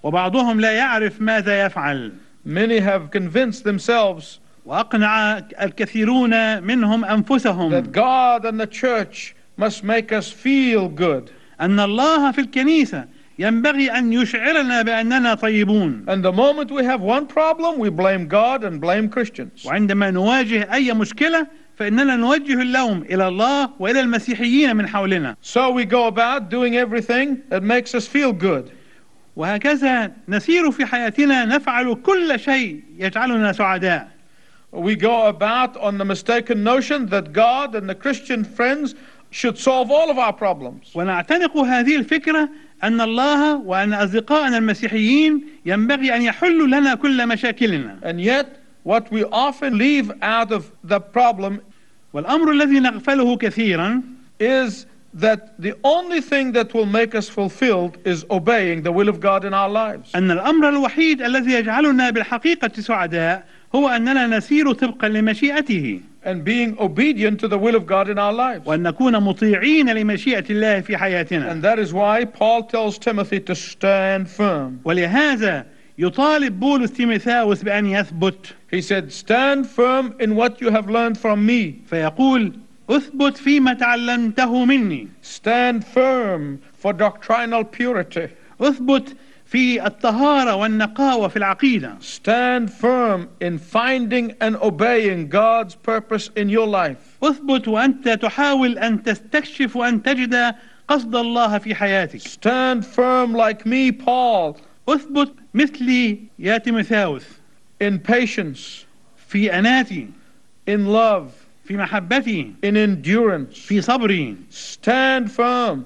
وبعضهم 0.04 0.60
لا 0.60 0.72
يعرف 0.72 1.22
ماذا 1.22 1.66
يفعل 1.66 2.12
Many 2.46 2.80
have 2.80 3.12
convinced 3.12 3.63
themselves 3.63 4.40
وأقنع 4.69 5.39
الكثيرون 5.39 6.63
منهم 6.63 7.05
أنفسهم 7.05 7.71
that 7.71 7.93
God 7.93 8.45
and 8.45 8.61
the 8.61 8.67
church 8.67 9.35
must 9.57 9.83
make 9.83 10.13
us 10.13 10.31
feel 10.31 10.89
good. 10.89 11.31
أن 11.61 11.81
الله 11.81 12.33
في 12.33 12.41
الكنيسة 12.41 13.05
ينبغي 13.39 13.91
أن 13.91 14.13
يشعرنا 14.13 14.83
بأننا 14.83 15.35
طيبون 15.35 16.05
And 16.07 16.23
the 16.23 16.33
moment 16.33 16.71
we 16.71 16.85
have 16.85 17.01
one 17.01 17.27
problem, 17.27 17.79
we 17.79 17.89
blame 17.89 18.29
God 18.29 18.63
and 18.65 18.79
blame 18.81 19.09
Christians. 19.09 19.65
وعندما 19.65 20.11
نواجه 20.11 20.75
أي 20.75 20.93
مشكلة 20.93 21.47
فإننا 21.77 22.17
نوجه 22.17 22.63
اللوم 22.63 23.03
إلى 23.03 23.29
الله 23.29 23.71
وإلى 23.79 24.01
المسيحيين 24.01 24.77
من 24.77 24.87
حولنا 24.89 25.37
So 25.41 25.71
we 25.71 25.85
go 25.87 26.07
about 26.07 26.51
doing 26.51 26.77
everything 26.77 27.39
that 27.49 27.63
makes 27.63 27.95
us 27.95 28.07
feel 28.07 28.33
good. 28.33 28.71
وهكذا 29.37 30.13
نسير 30.29 30.71
في 30.71 30.87
حياتنا 30.87 31.45
نفعل 31.45 31.95
كل 31.95 32.41
شيء 32.41 32.83
يجعلنا 32.99 33.53
سعداء 33.53 34.18
We 34.72 34.96
go 34.96 35.28
about 35.28 35.78
on 35.78 36.00
the 36.00 36.06
mistaken 36.06 36.63
notion 36.63 37.06
that 37.08 37.32
God 37.32 37.75
and 37.75 37.88
the 37.88 37.96
Christian 37.96 38.44
friends 38.44 38.96
should 39.30 39.58
solve 39.58 39.92
all 39.92 40.10
of 40.10 40.18
our 40.18 40.34
problems. 40.34 40.92
ونعتنق 40.96 41.58
هذه 41.58 41.96
الفكرة 41.96 42.50
أن 42.84 43.02
الله 43.02 43.58
وأن 43.58 43.94
أصدقائنا 43.94 44.58
المسيحيين 44.58 45.44
ينبغي 45.66 46.16
أن 46.16 46.22
يحلوا 46.22 46.68
لنا 46.68 46.96
كل 46.96 47.28
مشاكلنا 47.28 48.00
And 48.04 48.22
yet, 48.22 48.60
what 48.84 49.12
we 49.12 49.24
often 49.25 49.78
leave 49.78 50.12
out 50.22 50.52
of 50.52 50.72
the 50.84 51.00
problem 51.00 51.62
والأمر 52.13 52.52
الذي 52.52 52.80
نغفله 52.80 53.38
كثيرا 53.38 54.04
is 54.40 54.86
that 55.13 55.60
the 55.62 55.75
only 55.84 56.22
thing 56.22 56.52
that 56.52 56.74
will 56.74 56.88
make 56.88 57.13
us 57.13 57.30
fulfilled 57.30 57.98
is 58.04 58.25
obeying 58.32 58.82
the 58.82 58.92
will 58.92 59.10
of 59.10 59.20
God 59.20 59.46
in 59.46 59.54
our 59.54 59.70
lives. 59.70 60.12
أن 60.13 60.32
الأمر 60.32 60.70
الوحيد 60.70 61.22
الذي 61.22 61.52
يجعلنا 61.52 62.10
بالحقيقة 62.10 62.82
سعداء 62.82 63.46
هو 63.75 63.90
أننا 63.90 64.28
نسير 64.28 64.72
طبقا 64.74 65.08
لمشيئته 65.08 66.00
And 66.25 66.46
being 66.46 66.78
obedient 66.80 67.40
to 67.42 67.50
the 67.50 67.58
will 67.58 67.75
of 67.75 67.86
God 67.86 68.08
in 68.10 68.18
our 68.18 68.32
lives. 68.32 68.66
وأن 68.66 68.84
نكون 68.84 69.20
مطيعين 69.24 69.90
لمشيئة 69.90 70.46
الله 70.50 70.82
في 70.82 70.98
حياتنا 70.98 71.52
And 71.52 71.62
that 71.62 71.80
is 71.80 71.92
why 71.94 72.24
Paul 72.25 72.63
tells 72.63 72.98
Timothy 72.98 73.40
to 73.42 73.56
stand 73.56 74.30
firm. 74.30 74.80
ولهذا 74.86 75.66
يطالب 75.98 76.60
بولس 76.60 76.92
تيموثاوس 76.92 77.63
بأن 77.63 77.86
يثبت 77.86 78.54
He 78.72 78.82
said, 78.82 79.12
Stand 79.12 79.68
firm 79.68 80.16
in 80.20 80.36
what 80.36 80.62
you 80.62 80.70
have 80.72 80.90
learned 80.90 81.18
from 81.18 81.46
me. 81.46 81.82
فيقول 81.92 82.54
اثبت 82.90 83.38
فيما 83.38 83.74
تعلمته 83.74 84.66
مني 84.66 85.08
Stand 85.22 85.84
firm 85.84 86.60
for 86.82 86.94
doctrinal 86.94 87.63
purity. 87.63 88.28
اثبت 88.62 89.16
في 89.48 89.86
الطهارة 89.88 90.56
والنقاوة 90.56 91.28
في 91.28 91.38
العقيدة 91.38 91.96
Stand 92.02 92.70
firm 92.70 93.28
in 93.42 93.58
finding 93.58 94.32
and 94.42 94.56
obeying 94.56 95.28
God's 95.30 95.75
purpose 95.75 96.30
in 96.36 96.50
your 96.50 96.68
life. 96.68 97.18
اثبت 97.24 97.68
وأنت 97.68 98.10
تحاول 98.10 98.78
أن 98.78 99.04
تستكشف 99.04 99.75
وأن 99.75 100.04
تجد 100.04 100.56
قصد 100.88 101.16
الله 101.16 101.58
في 101.58 101.75
حياتك 101.75 102.22
Stand 102.22 102.84
firm 102.86 103.34
like 103.36 103.66
me, 103.66 103.92
Paul, 103.92 104.58
اثبت 104.90 105.34
مثلي 105.54 106.20
يا 106.40 106.58
تيموثاوس 106.58 107.24
in 107.84 107.98
patience, 108.00 108.86
في 109.28 109.60
أناتي 109.60 110.08
in 110.70 110.80
love, 110.88 111.32
في 111.68 111.78
محبتي 111.78 112.52
in 112.66 112.74
endurance. 112.75 113.56
في 113.56 113.82
صبري 113.82 114.36
Stand 114.52 115.28
firm 115.30 115.80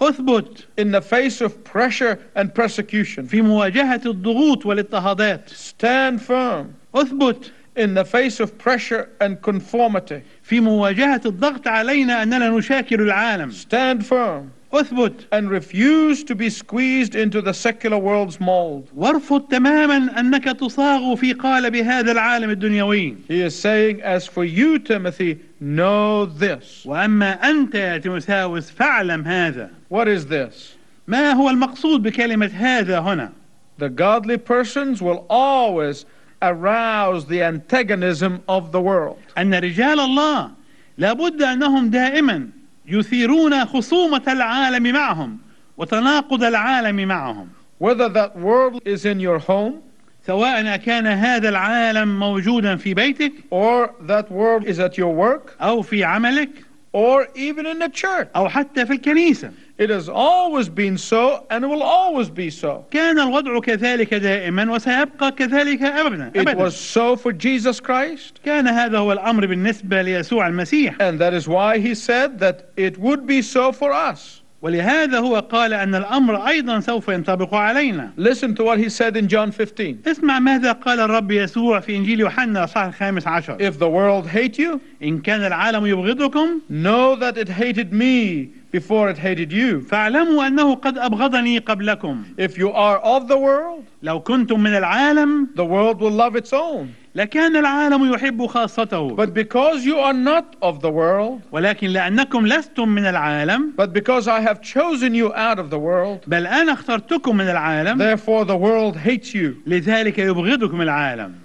اثبت 0.00 0.66
in 0.78 0.90
the 0.90 1.00
face 1.00 1.40
of 1.40 1.62
pressure 1.64 2.18
and 2.36 2.54
persecution. 2.54 3.26
في 3.26 3.42
مواجهة 3.42 4.00
الضغوط 4.06 4.66
والاضطهادات 4.66 5.50
Stand 5.50 6.20
firm 6.20 6.66
اثبت 6.94 7.50
in 7.76 7.94
the 7.94 8.04
face 8.04 8.40
of 8.40 8.58
pressure 8.58 9.08
and 9.20 9.40
conformity. 9.42 10.22
في 10.42 10.60
مواجهة 10.60 11.20
الضغط 11.26 11.68
علينا 11.68 12.22
أننا 12.22 12.48
نشاكل 12.48 13.00
العالم 13.00 13.50
Stand 13.52 14.02
firm 14.06 14.50
اثبت 14.72 15.26
and 15.32 15.50
refuse 15.50 16.22
to 16.24 16.34
be 16.34 16.48
squeezed 16.48 17.14
into 17.16 17.40
the 17.42 17.52
secular 17.52 17.98
world's 17.98 18.40
mold. 18.40 18.88
وارفض 18.96 19.48
تماما 19.50 20.20
أنك 20.20 20.44
تصاغ 20.44 21.14
في 21.16 21.32
قالب 21.32 21.76
هذا 21.76 22.12
العالم 22.12 22.50
الدنيوي 22.50 23.16
He 23.28 23.40
is 23.42 23.54
saying, 23.58 24.00
As 24.02 24.26
for 24.26 24.44
you, 24.44 24.78
Timothy, 24.78 25.40
know 25.60 26.24
this. 26.26 26.84
وأما 26.86 27.32
أنت 27.50 27.74
يا 27.74 27.98
تيموثاوس 27.98 28.70
فاعلم 28.70 29.24
هذا 29.24 29.70
What 29.94 30.08
is 30.08 30.26
this? 30.26 30.76
ما 31.06 31.32
هو 31.32 31.50
المقصود 31.50 32.02
بكلمة 32.02 32.50
هذا 32.54 32.98
هنا 33.00 33.32
The 33.78 33.88
godly 33.88 34.36
persons 34.36 35.00
will 35.00 35.24
always 35.30 36.04
arouse 36.42 37.26
the 37.26 37.42
antagonism 37.42 38.42
of 38.48 38.72
the 38.72 38.80
world. 38.80 39.18
أن 39.38 39.54
رجال 39.54 40.00
الله 40.00 40.50
لابد 40.98 41.42
أنهم 41.42 41.90
دائما 41.90 42.48
يثيرون 42.86 43.64
خصومة 43.64 44.22
العالم 44.28 44.92
معهم 44.92 45.38
وتناقض 45.76 46.44
العالم 46.44 47.08
معهم 47.08 47.48
Whether 47.78 48.08
that 48.10 48.36
world 48.36 48.82
is 48.84 49.04
in 49.06 49.20
your 49.20 49.38
home 49.38 49.82
سواء 50.26 50.76
كان 50.76 51.06
هذا 51.06 51.48
العالم 51.48 52.18
موجودا 52.20 52.76
في 52.76 52.94
بيتك 52.94 53.32
or 53.50 53.90
that 54.06 54.30
world 54.30 54.66
is 54.66 54.78
at 54.78 54.98
your 54.98 55.12
work 55.14 55.62
أو 55.62 55.82
في 55.82 56.04
عملك 56.04 56.50
or 56.92 57.28
even 57.34 57.66
in 57.66 57.78
the 57.78 57.88
church. 57.88 58.28
أو 58.36 58.48
حتى 58.48 58.86
في 58.86 58.92
الكنيسة 58.92 59.50
it 59.77 59.89
has 59.89 60.07
always 60.07 60.69
been 60.69 60.97
so 60.97 61.45
and 61.49 61.63
it 61.65 61.67
will 61.67 61.83
always 61.83 62.29
be 62.29 62.49
so. 62.49 62.85
كان 62.91 63.19
الوضع 63.19 63.59
كذلك 63.59 64.13
دائما 64.13 64.71
وسيبقى 64.71 65.31
كذلك 65.31 65.81
أبدا. 65.81 66.31
It 66.33 66.57
was 66.57 66.75
so 66.75 67.15
for 67.15 67.33
Jesus 67.33 67.79
Christ. 67.79 68.39
كان 68.45 68.67
هذا 68.67 68.97
هو 68.97 69.11
الأمر 69.11 69.45
بالنسبة 69.45 70.01
ليسوع 70.01 70.47
المسيح. 70.47 70.95
And 70.99 71.19
that 71.19 71.33
is 71.33 71.47
why 71.47 71.77
he 71.77 71.93
said 71.93 72.39
that 72.39 72.69
it 72.77 72.97
would 72.97 73.27
be 73.27 73.41
so 73.41 73.71
for 73.71 73.91
us. 73.91 74.41
ولهذا 74.61 75.19
هو 75.19 75.39
قال 75.39 75.73
أن 75.73 75.95
الأمر 75.95 76.47
أيضا 76.47 76.79
سوف 76.79 77.09
ينطبق 77.09 77.53
علينا. 77.53 78.13
Listen 78.17 78.55
to 78.55 78.63
what 78.63 78.79
he 78.79 78.89
said 78.89 79.15
in 79.17 79.27
John 79.27 79.51
15. 79.51 79.97
اسمع 80.05 80.39
ماذا 80.39 80.71
قال 80.71 80.99
الرب 80.99 81.31
يسوع 81.31 81.79
في 81.79 81.95
إنجيل 81.95 82.19
يوحنا 82.19 82.59
الأصحاح 82.59 82.85
الخامس 82.85 83.27
عشر. 83.27 83.57
If 83.59 83.77
the 83.77 83.89
world 83.89 84.27
hate 84.27 84.57
you, 84.57 84.79
إن 85.03 85.21
كان 85.21 85.51
العالم 85.51 85.85
يبغضكم, 85.85 86.61
know 86.69 87.15
that 87.15 87.37
it 87.37 87.49
hated 87.49 87.93
me 87.93 88.49
before 88.74 89.10
it 89.10 89.18
hated 89.18 89.52
you. 89.52 89.80
فاعلموا 89.80 90.46
أنه 90.46 90.74
قد 90.74 90.98
أبغضني 90.98 91.58
قبلكم 91.58 92.24
If 92.38 92.58
you 92.58 92.70
are 92.70 92.98
of 92.98 93.28
the 93.28 93.36
world, 93.36 93.84
لو 94.02 94.20
كنتم 94.20 94.60
من 94.60 94.76
العالم 94.76 95.48
the 95.54 95.64
world 95.64 96.00
will 96.00 96.10
love 96.10 96.36
its 96.36 96.52
own. 96.52 96.86
لكان 97.14 97.56
العالم 97.56 98.12
يحب 98.12 98.46
خاصته 98.46 99.16
But 99.16 99.34
because 99.34 99.84
you 99.84 99.98
are 99.98 100.12
not 100.12 100.56
of 100.62 100.80
the 100.80 100.90
world, 100.90 101.40
ولكن 101.52 101.86
لأنكم 101.88 102.46
لستم 102.46 102.88
من 102.88 103.06
العالم 103.06 103.72
but 103.76 103.92
because 103.92 104.28
I 104.28 104.40
have 104.40 104.60
chosen 104.62 105.14
you 105.14 105.34
out 105.34 105.58
of 105.58 105.70
the 105.70 105.78
world, 105.78 106.20
بل 106.26 106.46
أنا 106.46 106.72
اخترتكم 106.72 107.36
من 107.36 107.48
العالم 107.48 107.98
therefore 107.98 108.44
the 108.44 108.56
world 108.56 108.96
hates 108.96 109.34
you. 109.34 109.54
لذلك 109.66 110.18
يبغضكم 110.18 110.80
العالم 110.82 111.43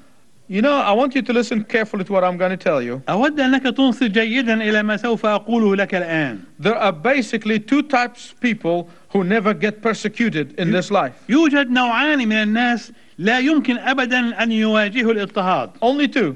You 0.49 0.61
know, 0.61 0.77
I 0.77 0.91
want 0.91 1.15
you 1.15 1.23
to 1.23 1.33
listen 1.33 1.63
carefully 1.63 2.03
to 2.03 2.13
what 2.13 2.23
I'm 2.23 2.37
going 2.37 2.51
to 2.51 2.57
tell 2.57 2.79
you. 2.81 3.01
أود 3.09 3.39
أنك 3.39 3.63
تنصت 3.63 4.03
جيدا 4.03 4.53
إلى 4.61 4.83
ما 4.83 4.97
سوف 4.97 5.25
أقوله 5.25 5.75
لك 5.75 5.95
الآن 5.95 6.39
There 6.59 6.75
are 6.75 6.91
basically 6.91 7.59
two 7.59 7.81
types 7.81 8.31
of 8.31 8.39
people 8.41 8.87
who 9.09 9.23
never 9.23 9.53
get 9.55 9.81
persecuted 9.81 10.53
in 10.59 10.71
this 10.71 10.91
life. 10.91 11.13
يوجد 11.29 11.69
نوعان 11.71 12.27
من 12.27 12.35
الناس 12.35 12.91
لا 13.17 13.39
يمكن 13.39 13.77
أبدا 13.77 14.43
أن 14.43 14.51
يواجهوا 14.51 15.11
الاضطهاد 15.11 15.69
Only 15.81 16.07
two. 16.07 16.35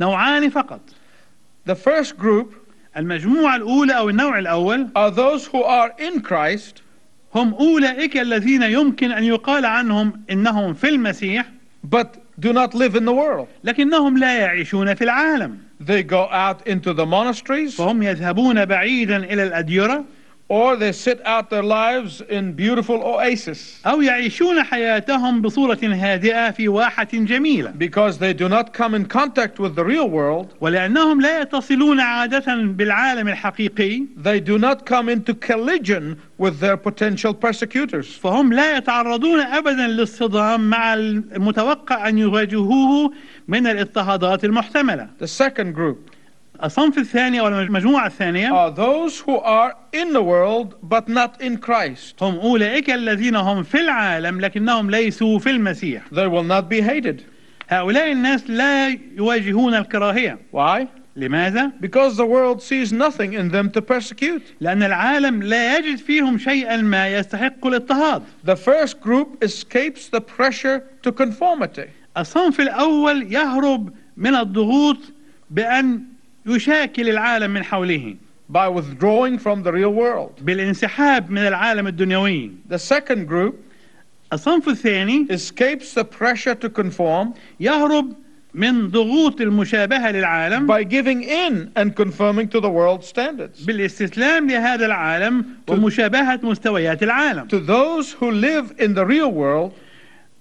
نوعان 0.00 0.50
فقط 0.50 0.80
The 1.66 1.74
first 1.74 2.18
group 2.18 2.54
المجموعة 2.96 3.56
الأولى 3.56 3.92
أو 3.98 4.08
النوع 4.10 4.38
الأول 4.38 4.88
are 4.94 5.10
those 5.10 5.46
who 5.46 5.62
are 5.62 5.92
in 5.98 6.20
Christ, 6.20 6.82
هم 7.34 7.54
أولئك 7.54 8.16
الذين 8.16 8.62
يمكن 8.62 9.12
أن 9.12 9.24
يقال 9.24 9.64
عنهم 9.66 10.20
إنهم 10.30 10.74
في 10.74 10.88
المسيح 10.88 11.46
but 11.94 12.18
do 12.40 12.52
not 12.52 12.74
live 12.74 12.96
in 12.96 13.04
the 13.04 13.12
world. 13.12 13.48
لكنهم 13.64 14.18
لا 14.18 14.38
يعيشون 14.38 14.94
في 14.94 15.04
العالم 15.04 15.58
They 15.80 16.02
go 16.02 16.28
out 16.30 16.66
into 16.66 16.92
the 16.94 17.06
monasteries 17.06 17.76
فهم 17.76 18.02
يذهبون 18.02 18.64
بعيدا 18.64 19.16
إلى 19.16 19.42
الأديرة 19.42 20.04
or 20.50 20.76
they 20.76 20.92
sit 20.92 21.20
out 21.26 21.50
their 21.50 21.62
lives 21.64 22.20
in 22.20 22.52
beautiful 22.52 23.02
oases 23.02 23.80
أو 23.86 24.02
يعيشون 24.02 24.62
حياتهم 24.62 25.42
بصورة 25.42 25.78
هادئة 25.82 26.50
في 26.50 26.68
واحة 26.68 27.08
جميلة 27.12 27.72
because 27.78 28.18
they 28.18 28.32
do 28.32 28.48
not 28.48 28.72
come 28.72 28.94
in 28.94 29.04
contact 29.06 29.58
with 29.58 29.74
the 29.74 29.84
real 29.84 30.08
world. 30.08 30.54
ولأنهم 30.60 31.20
لا 31.20 31.40
يتصلون 31.40 32.00
عادة 32.00 32.54
بالعالم 32.56 33.28
الحقيقي 33.28 34.02
They 34.22 34.40
do 34.40 34.58
not 34.58 34.86
come 34.86 35.08
into 35.08 35.34
collision 35.34 36.16
with 36.38 36.60
their 36.60 36.76
potential 36.76 37.34
persecutors. 37.34 38.18
فهم 38.22 38.52
لا 38.52 38.76
يتعرضون 38.76 39.40
أبدا 39.40 39.86
للصدام 39.86 40.70
مع 40.70 40.94
المتوقع 40.94 42.08
أن 42.08 42.18
يواجهوه 42.18 43.12
من 43.48 43.66
الاضطهادات 43.66 44.44
المحتملة 44.44 45.08
The 45.18 45.26
second 45.26 45.74
group 45.74 46.10
الصنف 46.63 46.97
الثاني 46.97 47.39
أو 47.39 47.47
المجموعة 47.47 48.07
الثانية 48.07 48.49
are 48.49 48.71
those 48.75 49.19
who 49.19 49.37
are 49.39 49.75
in 49.93 50.13
the 50.13 50.21
world 50.21 50.75
but 50.83 51.07
not 51.09 51.41
in 51.41 51.57
Christ. 51.57 52.21
هم 52.21 52.35
أولئك 52.35 52.89
الذين 52.89 53.35
هم 53.35 53.63
في 53.63 53.81
العالم 53.81 54.41
لكنهم 54.41 54.91
ليسوا 54.91 55.39
في 55.39 55.49
المسيح 55.49 56.01
They 56.11 56.27
will 56.27 56.43
not 56.43 56.69
be 56.69 56.81
hated. 56.81 57.21
هؤلاء 57.69 58.11
الناس 58.11 58.49
لا 58.49 58.97
يواجهون 59.17 59.73
الكراهية 59.75 60.37
Why? 60.53 60.85
لماذا؟ 61.15 61.71
Because 61.81 62.15
the 62.17 62.25
world 62.25 62.61
sees 62.61 62.93
nothing 62.93 63.33
in 63.33 63.49
them 63.49 63.69
to 63.69 63.81
persecute. 63.81 64.41
لأن 64.61 64.83
العالم 64.83 65.43
لا 65.43 65.77
يجد 65.77 65.97
فيهم 65.97 66.37
شيئا 66.37 66.77
ما 66.77 67.07
يستحق 67.07 67.67
الاضطهاد 67.67 68.23
The 68.45 68.55
first 68.55 69.01
group 69.01 69.43
escapes 69.43 70.09
the 70.09 70.21
pressure 70.21 70.83
to 71.03 71.11
conformity. 71.11 71.89
الصنف 72.17 72.59
الأول 72.61 73.33
يهرب 73.33 73.93
من 74.17 74.35
الضغوط 74.35 74.97
بأن 75.49 76.01
يشاكل 76.46 77.08
العالم 77.08 77.50
من 77.50 77.62
حوله 77.64 78.16
by 78.48 78.68
withdrawing 78.68 79.38
from 79.38 79.62
the 79.64 79.72
real 79.72 79.92
world. 79.92 80.40
بالانسحاب 80.44 81.30
من 81.30 81.38
العالم 81.46 81.86
الدنيوي 81.86 82.50
The 82.68 82.78
second 82.78 83.26
group 83.28 83.54
الصنف 84.32 84.68
الثاني 84.68 85.26
escapes 85.30 85.94
the 85.94 86.04
pressure 86.04 86.54
to 86.54 86.68
conform 86.68 87.34
يهرب 87.60 88.12
من 88.54 88.90
ضغوط 88.90 89.40
المشابهة 89.40 90.10
للعالم 90.10 90.66
by 90.66 90.82
giving 90.84 91.22
in 91.22 91.70
and 91.76 91.94
conforming 91.94 92.48
to 92.48 92.60
the 92.60 92.70
world's 92.70 93.06
standards. 93.06 93.64
بالاستسلام 93.66 94.50
لهذا 94.50 94.86
العالم 94.86 95.44
ومشابهة 95.68 96.40
مستويات 96.42 97.02
العالم 97.02 97.48
To 97.48 97.58
those 97.60 98.12
who 98.12 98.30
live 98.30 98.72
in 98.78 98.94
the 98.94 99.04
real 99.04 99.30
world 99.32 99.72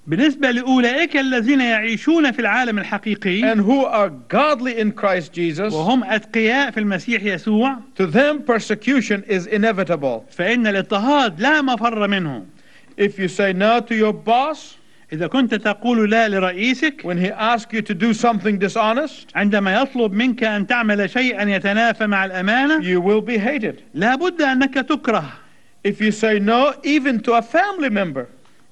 بالنسبة 0.06 0.50
لأولئك 0.50 1.16
الذين 1.16 1.60
يعيشون 1.60 2.32
في 2.32 2.38
العالم 2.38 2.78
الحقيقي 2.78 3.42
and 3.52 3.60
who 3.60 3.84
are 3.84 4.08
godly 4.28 4.78
in 4.78 4.92
Christ 4.92 5.32
Jesus, 5.32 5.72
وهم 5.72 6.04
أتقياء 6.04 6.70
في 6.70 6.80
المسيح 6.80 7.22
يسوع 7.22 7.76
to 7.94 8.06
them 8.06 8.42
persecution 8.42 9.22
is 9.28 9.46
inevitable. 9.46 10.24
فإن 10.30 10.66
الاضطهاد 10.66 11.40
لا 11.40 11.62
مفر 11.62 12.08
منه 12.08 12.42
If 12.96 13.18
you 13.18 13.28
say 13.28 13.52
no 13.52 13.80
to 13.80 13.94
your 13.94 14.12
boss 14.12 14.76
إذا 15.12 15.26
كنت 15.26 15.54
تقول 15.54 16.10
لا 16.10 16.28
لرئيسك 16.28 17.02
when 17.04 17.18
he 17.18 17.30
asks 17.30 17.72
you 17.72 17.82
to 17.82 17.94
do 17.94 18.14
something 18.14 18.58
dishonest, 18.58 19.28
عندما 19.34 19.82
يطلب 19.82 20.12
منك 20.12 20.44
أن 20.44 20.66
تعمل 20.66 21.10
شيئا 21.10 21.42
يتنافى 21.42 22.06
مع 22.06 22.24
الأمانة 22.24 22.80
you 22.82 23.00
will 23.00 23.20
be 23.20 23.38
hated. 23.38 23.82
لا 23.94 24.14
بد 24.14 24.42
أنك 24.42 24.74
تكره 24.74 25.24
If 25.84 26.00
you 26.00 26.10
say 26.10 26.38
no 26.38 26.74
even 26.84 27.20
to 27.20 27.34
a 27.34 27.42
family 27.42 27.90
member 27.90 28.26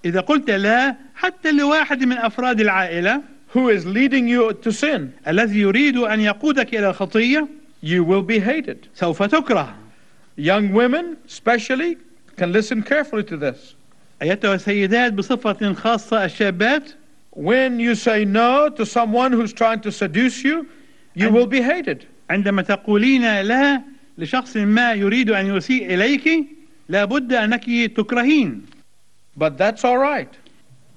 إذا 0.04 0.20
قلت 0.20 0.50
لا 0.50 0.96
حتى 1.14 1.52
لواحد 1.52 2.04
من 2.04 2.18
أفراد 2.18 2.60
العائلة 2.60 3.22
who 3.54 3.68
is 3.68 3.86
leading 3.86 4.28
you 4.28 4.52
to 4.52 4.72
sin? 4.72 5.12
الذي 5.28 5.60
يريد 5.60 5.96
أن 5.96 6.20
يقودك 6.20 6.74
إلى 6.74 6.90
الخطية 6.90 7.48
you 7.82 8.04
will 8.04 8.22
be 8.22 8.38
hated. 8.38 8.88
سوف 8.94 9.22
تكره. 9.22 9.74
Young 10.36 10.72
women 10.72 11.16
especially 11.26 11.96
can 12.36 12.52
listen 12.52 12.82
carefully 12.82 13.24
to 13.24 13.36
this. 13.36 13.74
أيتها 14.22 14.54
السيدات 14.54 15.12
بصفة 15.12 15.72
خاصة 15.72 16.24
الشابات؟ 16.24 16.82
When 17.36 17.80
you 17.80 17.94
say 17.94 18.24
no 18.24 18.68
to 18.68 18.84
someone 18.84 19.32
who's 19.32 19.52
trying 19.52 19.80
to 19.80 19.92
seduce 19.92 20.44
you 20.44 20.66
you 21.14 21.30
will 21.30 21.46
be 21.46 21.62
hated. 21.62 22.06
عندما 22.30 22.62
تقولين 22.62 23.40
لا 23.42 23.82
لشخص 24.18 24.56
ما 24.56 24.92
يريد 24.92 25.30
أن 25.30 25.56
يسيء 25.56 25.94
إليك 25.94 26.46
لابد 26.88 27.32
أنك 27.32 27.64
تكرهين. 27.96 28.77
But 29.37 29.57
that's 29.57 29.83
all 29.83 29.97
right. 29.97 30.29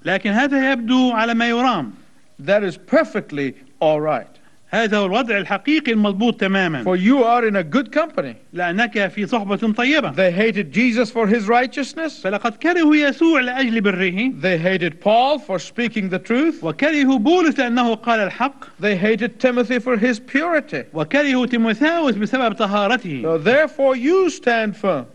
لكن 0.05 0.29
هذا 0.31 0.71
يبدو 0.71 1.11
على 1.11 1.33
ما 1.33 1.47
يرام 1.49 1.91
That 2.39 2.63
is 2.63 2.77
perfectly 2.77 3.53
all 3.81 3.99
right. 4.01 4.27
هذا 4.69 4.97
هو 4.97 5.05
الوضع 5.05 5.37
الحقيقي 5.37 5.91
المضبوط 5.91 6.39
تماما 6.39 6.83
For 6.83 6.95
you 6.97 7.23
are 7.23 7.47
in 7.47 7.55
a 7.55 7.63
good 7.63 7.91
company. 7.91 8.35
لأنك 8.53 9.07
في 9.07 9.25
صحبة 9.25 9.55
طيبة 9.73 10.11
They 10.13 10.31
hated 10.31 10.71
Jesus 10.71 11.09
for 11.09 11.25
his 11.27 11.47
righteousness. 11.47 12.21
فلقد 12.23 12.55
كرهوا 12.55 12.95
يسوع 12.95 13.41
لأجل 13.41 13.81
بره 13.81 14.31
They 14.41 14.57
hated 14.57 15.01
Paul 15.01 15.39
for 15.39 15.57
speaking 15.59 16.09
the 16.09 16.19
truth. 16.19 16.63
وكرهوا 16.63 17.17
بولس 17.19 17.59
لأنه 17.59 17.95
قال 17.95 18.19
الحق 18.19 18.65
They 18.81 18.95
hated 18.95 19.39
Timothy 19.39 19.79
for 19.79 19.97
his 19.97 20.19
purity. 20.19 20.83
وكرهوا 20.93 21.45
تيموثاوس 21.45 22.15
بسبب 22.15 22.53
طهارته 22.55 23.21
So 23.23 23.37
therefore 23.37 23.95
you 23.95 24.29
stand 24.29 24.75
firm 24.75 25.05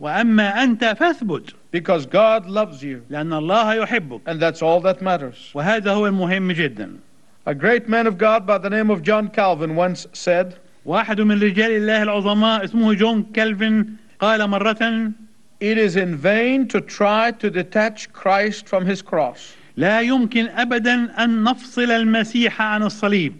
وأما 0.00 0.62
أنت 0.64 0.84
فاثبت 0.84 1.54
because 1.70 2.06
God 2.06 2.46
loves 2.46 2.82
you. 2.82 3.02
لأن 3.10 3.32
الله 3.32 3.74
يحبك 3.86 4.20
And 4.26 4.40
that's 4.40 4.62
all 4.62 4.80
that 4.80 5.02
matters. 5.02 5.52
وهذا 5.54 5.90
هو 5.92 6.06
المهم 6.06 6.52
جدا 6.52 6.98
A 7.46 7.54
great 7.54 7.88
man 7.88 8.06
of 8.06 8.16
God 8.16 8.46
by 8.46 8.58
the 8.58 8.70
name 8.70 8.90
of 8.90 9.02
John 9.02 9.28
Calvin 9.28 9.76
once 9.76 10.06
said, 10.12 10.56
واحد 10.86 11.20
من 11.20 11.40
رجال 11.40 11.70
الله 11.70 12.02
العظماء 12.02 12.64
اسمه 12.64 12.94
جون 12.94 13.22
كالفن 13.34 13.86
قال 14.20 14.48
مرة 14.48 15.12
It 15.60 15.78
is 15.78 15.96
in 15.96 16.16
vain 16.16 16.68
to 16.68 16.80
try 16.80 17.30
to 17.32 17.50
detach 17.50 18.12
Christ 18.12 18.66
from 18.66 18.84
his 18.86 19.02
cross. 19.02 19.56
لا 19.76 20.00
يمكن 20.00 20.48
أبدا 20.48 21.24
أن 21.24 21.42
نفصل 21.44 21.90
المسيح 21.90 22.62
عن 22.62 22.82
الصليب 22.82 23.34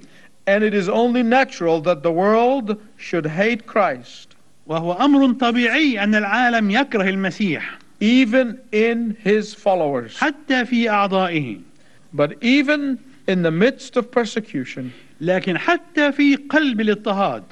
And 0.47 0.62
it 0.62 0.75
is 0.75 0.88
only 0.88 1.23
natural 1.23 1.81
that 1.83 2.03
the 2.03 2.12
world 2.12 2.79
should 2.97 3.27
hate 3.27 3.67
Christ, 3.67 4.37
وهو 4.67 4.93
أمر 4.93 5.33
طبيعي 5.33 6.05
أن 6.05 6.14
العالم 6.14 6.71
يكره 6.71 7.09
المسيح 7.09 7.79
even 8.01 8.59
in 8.73 9.17
his 9.25 9.55
followers. 9.55 10.17
حتى 10.19 10.64
في 10.64 10.88
أعضائه 10.90 11.59
But 12.12 12.37
even 12.43 12.99
in 13.27 13.43
the 13.43 13.51
midst 13.51 13.97
of 13.97 14.11
persecution, 14.11 14.90
لكن 15.21 15.59
حتى 15.59 16.12
في 16.12 16.37
قلب 16.37 16.81
الاضطهاد 16.81 17.43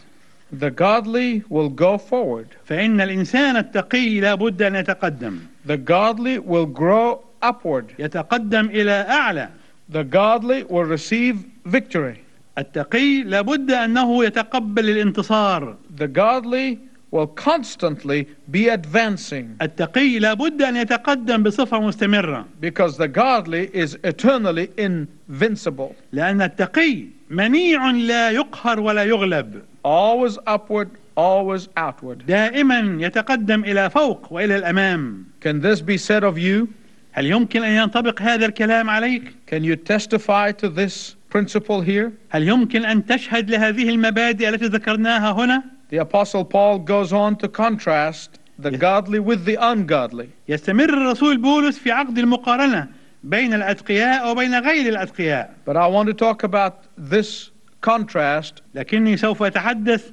the 0.53 0.71
godly 0.71 1.43
will 1.49 1.71
go 1.71 1.97
forward. 1.99 2.47
فإن 2.65 3.01
الإنسان 3.01 3.57
التقي 3.57 4.21
لا 4.21 4.35
بد 4.35 4.63
أن 4.63 4.75
يتقدم 4.75 5.39
The 5.67 5.77
godly 5.79 6.39
will 6.39 6.67
grow 6.67 7.21
upward. 7.43 7.85
يتقدم 7.99 8.67
إلى 8.71 9.07
أعلى 9.09 9.49
The 9.91 10.05
godly 10.05 10.65
will 10.65 10.85
receive 10.85 11.37
victory. 11.67 12.19
التقي 12.59 13.23
لا 13.23 13.41
بد 13.41 13.71
أنه 13.71 14.25
يتقبل 14.25 14.91
الانتصار 14.91 15.77
The 15.97 16.07
godly 16.09 16.79
will 17.13 17.27
constantly 17.27 18.27
be 18.51 18.69
advancing 18.69 19.57
التقي 19.63 20.19
لا 20.19 20.35
بد 20.35 20.63
أن 20.63 20.77
يتقدم 20.77 21.43
بصفة 21.43 21.81
مستمرة 21.81 22.45
because 22.61 22.97
the 22.97 23.09
godly 23.09 23.69
is 23.75 23.97
eternally 24.05 24.69
invincible. 24.79 25.95
لأن 26.13 26.43
التقي 26.43 27.07
منيع 27.31 27.91
لا 27.91 28.31
يقهر 28.31 28.81
ولا 28.81 29.05
يغلب 29.05 29.63
Always 29.85 30.39
upward, 30.47 30.89
always 31.17 31.69
outward. 31.77 32.23
دائما 32.27 32.97
يتقدم 33.01 33.65
إلى 33.65 33.91
فوق 33.91 34.33
وإلى 34.33 34.57
الأمام 34.57 35.25
Can 35.41 35.61
this 35.61 35.81
be 35.81 35.99
said 35.99 36.25
of 36.25 36.39
you? 36.39 36.69
هل 37.13 37.27
يمكن 37.27 37.63
أن 37.63 37.73
ينطبق 37.73 38.23
هذا 38.23 38.47
الكلام 38.47 38.91
عليك؟ 38.91 39.23
Can 39.47 39.63
you 39.65 39.77
testify 39.77 40.51
to 40.53 40.69
this 40.69 41.15
principle 41.31 41.81
here? 41.83 42.13
هل 42.31 42.49
يمكن 42.49 42.85
أن 42.85 43.07
تشهد 43.07 43.51
لهذه 43.51 43.89
المبادئ 43.89 44.49
التي 44.49 44.67
ذكرناها 44.67 45.33
هنا؟ 45.33 45.63
The 45.91 45.99
Apostle 45.99 46.45
Paul 46.45 46.79
goes 46.79 47.13
on 47.13 47.37
to 47.37 47.49
contrast 47.49 48.39
the 48.59 48.71
Yes. 48.71 48.81
godly 48.81 49.19
with 49.21 49.45
the 49.45 49.57
ungodly. 49.61 50.29
يستمر 50.49 50.89
الرسول 50.91 51.37
بولس 51.37 51.79
في 51.79 51.91
عقد 51.93 52.19
المقارنة 52.19 52.89
بين 53.25 53.55
الأتقياء 53.55 54.31
وبين 54.31 54.55
غير 54.59 54.89
الأتقياء 54.89 55.55
But 55.67 55.77
I 55.77 55.87
want 55.87 56.09
to 56.09 56.15
talk 56.15 56.43
about 56.45 56.73
this 56.97 57.51
contrast 57.81 58.63
لكني 58.75 59.17
سوف 59.17 59.43
أتحدث 59.43 60.11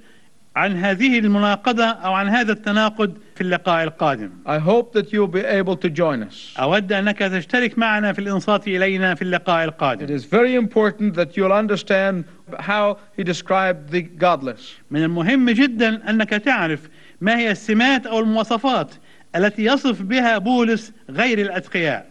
عن 0.57 0.77
هذه 0.77 1.19
المناقضة 1.19 1.85
أو 1.85 2.12
عن 2.12 2.29
هذا 2.29 2.53
التناقض 2.53 3.19
في 3.35 3.40
اللقاء 3.40 3.85
القادم 3.85 4.31
I 4.47 4.59
hope 4.59 4.93
that 4.99 5.07
you'll 5.12 5.37
be 5.37 5.45
able 5.45 5.77
to 5.77 5.88
join 5.90 6.23
us. 6.23 6.61
أود 6.61 6.93
أنك 6.93 7.19
تشترك 7.19 7.79
معنا 7.79 8.12
في 8.12 8.19
الإنصات 8.19 8.69
إلينا 8.69 9.14
في 9.14 9.23
اللقاء 9.23 9.64
It 9.64 9.69
القادم 9.69 10.19
is 10.19 10.25
very 10.25 10.55
important 10.55 11.14
that 11.14 11.37
you'll 11.37 11.53
understand 11.53 12.25
how 12.61 12.97
he 13.17 13.25
described 13.25 13.90
the 13.90 14.03
godless. 14.03 14.61
من 14.90 15.05
المهم 15.05 15.51
جدا 15.51 16.11
أنك 16.11 16.31
تعرف 16.31 16.81
ما 17.21 17.38
هي 17.38 17.51
السمات 17.51 18.07
أو 18.07 18.19
المواصفات 18.21 18.95
التي 19.37 19.64
يصف 19.64 20.03
بها 20.03 20.38
بولس 20.38 20.93
غير 21.11 21.38
الأتقياء 21.38 22.07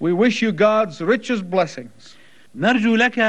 We 0.00 0.12
wish 0.12 0.42
you 0.42 0.52
God's 0.52 1.00
richest 1.00 1.44
blessings. 1.50 2.16
نرجو 2.54 2.96
لك 2.96 3.20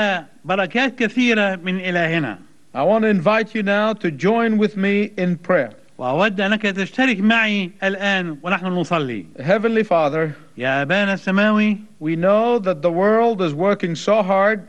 بركات 0.46 1.00
كثيرة 1.00 1.56
من 1.56 1.80
إلهنا 1.80 2.40
I 2.75 2.83
want 2.85 3.03
to 3.03 3.09
invite 3.09 3.55
you 3.55 3.63
now 3.63 3.93
to 3.95 4.11
join 4.11 4.57
with 4.59 4.77
me 4.77 5.11
in 5.17 5.37
prayer. 5.39 5.71
وأود 5.99 6.41
أنك 6.41 6.63
تشترك 6.63 7.21
معي 7.21 7.71
الآن 7.83 8.39
ونحن 8.43 8.67
نصلي 8.67 9.27
Heavenly 9.39 9.83
Father, 9.85 10.31
يا 10.57 10.83
أبانا 10.83 11.15
السماوي 11.15 11.79
we 12.01 12.17
know 12.17 12.59
that 12.59 12.81
the 12.81 12.91
world 12.91 13.43
is 13.43 13.53
working 13.53 13.95
so 13.95 14.23
hard 14.23 14.61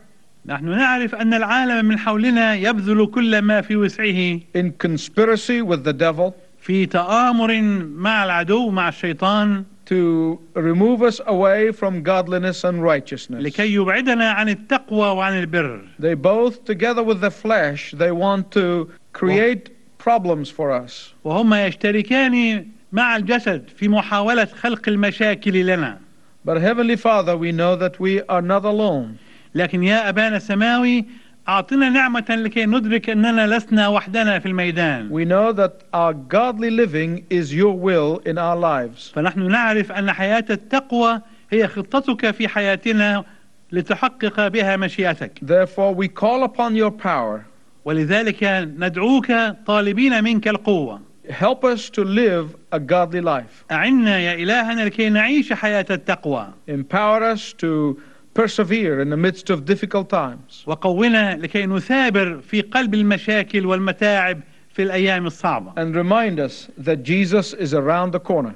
نحن 0.46 0.65
نعرف 0.65 1.15
أن 1.15 1.34
العالم 1.34 1.86
من 1.86 2.00
حولنا 2.00 2.56
يبذل 2.56 3.06
كل 3.06 3.39
ما 3.39 3.62
في 3.62 3.76
وسعه 3.76 4.39
in 4.56 4.72
conspiracy 4.72 5.62
with 5.62 5.84
the 5.84 5.94
devil 5.94 6.34
في 6.66 6.87
تآمر 6.87 7.61
مع 7.96 8.24
العدو 8.24 8.70
مع 8.70 8.88
الشيطان 8.88 9.64
to 9.88 10.38
remove 10.57 11.00
us 11.02 11.20
away 11.26 11.70
from 11.70 12.02
godliness 12.02 12.64
and 12.64 12.83
righteousness. 12.83 13.40
لكي 13.42 13.74
يبعدنا 13.74 14.31
عن 14.31 14.48
التقوى 14.48 15.09
وعن 15.09 15.38
البر 15.38 15.81
They 16.00 16.14
both, 16.14 16.64
together 16.64 17.05
with 17.05 17.20
the 17.20 17.31
flesh, 17.31 17.94
they 17.96 18.11
want 18.11 18.50
to 18.50 18.90
create 19.12 19.70
problems 19.98 20.50
for 20.50 20.72
us. 20.72 21.14
وهم 21.24 21.55
يشتركان 21.55 22.66
مع 22.92 23.16
الجسد 23.16 23.68
في 23.76 23.88
محاولة 23.88 24.44
خلق 24.44 24.88
المشاكل 24.88 25.66
لنا 25.66 25.98
But 26.44 26.57
Heavenly 26.61 26.96
Father, 26.96 27.37
we 27.37 27.52
know 27.52 27.76
that 27.76 28.00
we 28.00 28.22
are 28.22 28.42
not 28.42 28.64
alone. 28.64 29.18
لكن 29.55 29.83
يا 29.83 30.09
أبانا 30.09 30.37
السماوي 30.37 31.05
أعطنا 31.49 31.89
نعمة 31.89 32.25
لكي 32.31 32.67
ندرك 32.67 33.11
أننا 33.11 33.57
لسنا 33.57 33.89
وحدنا 33.89 34.39
في 34.39 34.47
الميدان 34.47 35.09
We 35.11 35.25
know 35.25 35.53
that 35.53 35.73
our 35.95 36.13
godly 36.13 36.71
living 36.71 37.25
is 37.31 37.53
your 37.55 37.73
will 37.73 38.21
in 38.31 38.39
our 38.39 38.57
lives. 38.57 39.13
فنحن 39.15 39.49
نعرف 39.51 39.93
أن 39.93 40.13
حياة 40.13 40.45
التقوى 40.51 41.21
هي 41.51 41.69
خطتك 41.69 42.31
في 42.31 42.49
حياتنا 42.49 43.25
لتحقق 43.73 44.49
بها 44.49 44.77
مشيئتك 44.77 45.33
Therefore, 45.43 45.95
we 45.95 46.09
call 46.09 46.43
upon 46.45 46.75
your 46.75 46.91
power. 46.91 47.41
ولذلك 47.85 48.45
ندعوك 48.79 49.33
طالبين 49.67 50.25
منك 50.25 50.49
القوة 50.49 51.01
Help 51.29 51.65
us 51.65 51.91
to 51.91 52.05
live 52.05 52.55
a 52.73 52.79
godly 52.79 53.21
life. 53.21 53.65
أعنا 53.73 54.19
يا 54.19 54.35
إلهنا 54.35 54.83
لكي 54.83 55.09
نعيش 55.09 55.53
حياة 55.53 55.87
التقوى 55.91 56.49
Empower 56.71 57.23
us 57.37 57.53
to 57.53 57.97
persevere 58.36 59.02
in 59.02 59.10
the 59.10 59.17
midst 59.17 59.50
of 59.50 59.65
difficult 59.65 60.10
times. 60.10 60.63
وقونا 60.65 61.36
لكي 61.38 61.65
نثابر 61.65 62.39
في 62.41 62.62
قلب 62.62 62.94
المشاكل 62.94 63.65
والمتاعب 63.65 64.39
في 64.74 64.84
الأيام 64.84 65.26
الصعبة 65.26 65.74
And 65.76 65.96
remind 65.96 66.39
us 66.39 66.70
that 66.78 67.04
Jesus 67.04 67.54
is 67.54 67.74
around 67.74 68.12
the 68.13 68.20
corner 68.20 68.56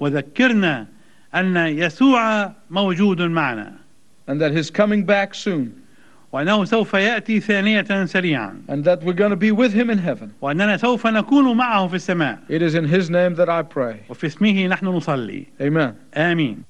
وذكرنا 0.00 0.86
أن 1.34 1.56
يسوع 1.56 2.52
موجود 2.70 3.22
معنا 3.22 3.72
and 4.28 4.40
that 4.40 4.52
he's 4.52 4.70
coming 4.70 5.04
back 5.04 5.34
soon 5.34 5.68
وأنه 6.32 6.64
سوف 6.64 6.94
يأتي 6.94 7.40
ثانية 7.40 8.04
سريعا 8.04 8.62
and 8.68 8.84
that 8.84 9.02
we're 9.04 9.12
going 9.12 9.30
to 9.30 9.36
be 9.36 9.52
with 9.52 9.72
him 9.72 9.90
in 9.90 9.98
heaven. 9.98 10.32
وأننا 10.42 10.76
سوف 10.76 11.06
نكون 11.06 11.56
معه 11.56 11.88
في 11.88 11.94
السماء 11.94 12.38
It 12.48 12.62
is 12.62 12.74
in 12.74 12.84
his 12.84 13.08
name 13.10 13.34
that 13.36 13.48
I 13.48 13.62
pray. 13.62 13.96
وفي 14.08 14.26
اسمه 14.26 14.66
نحن 14.66 14.86
نصلي 14.86 15.46
Amen. 15.60 15.94
آمين 16.18 16.62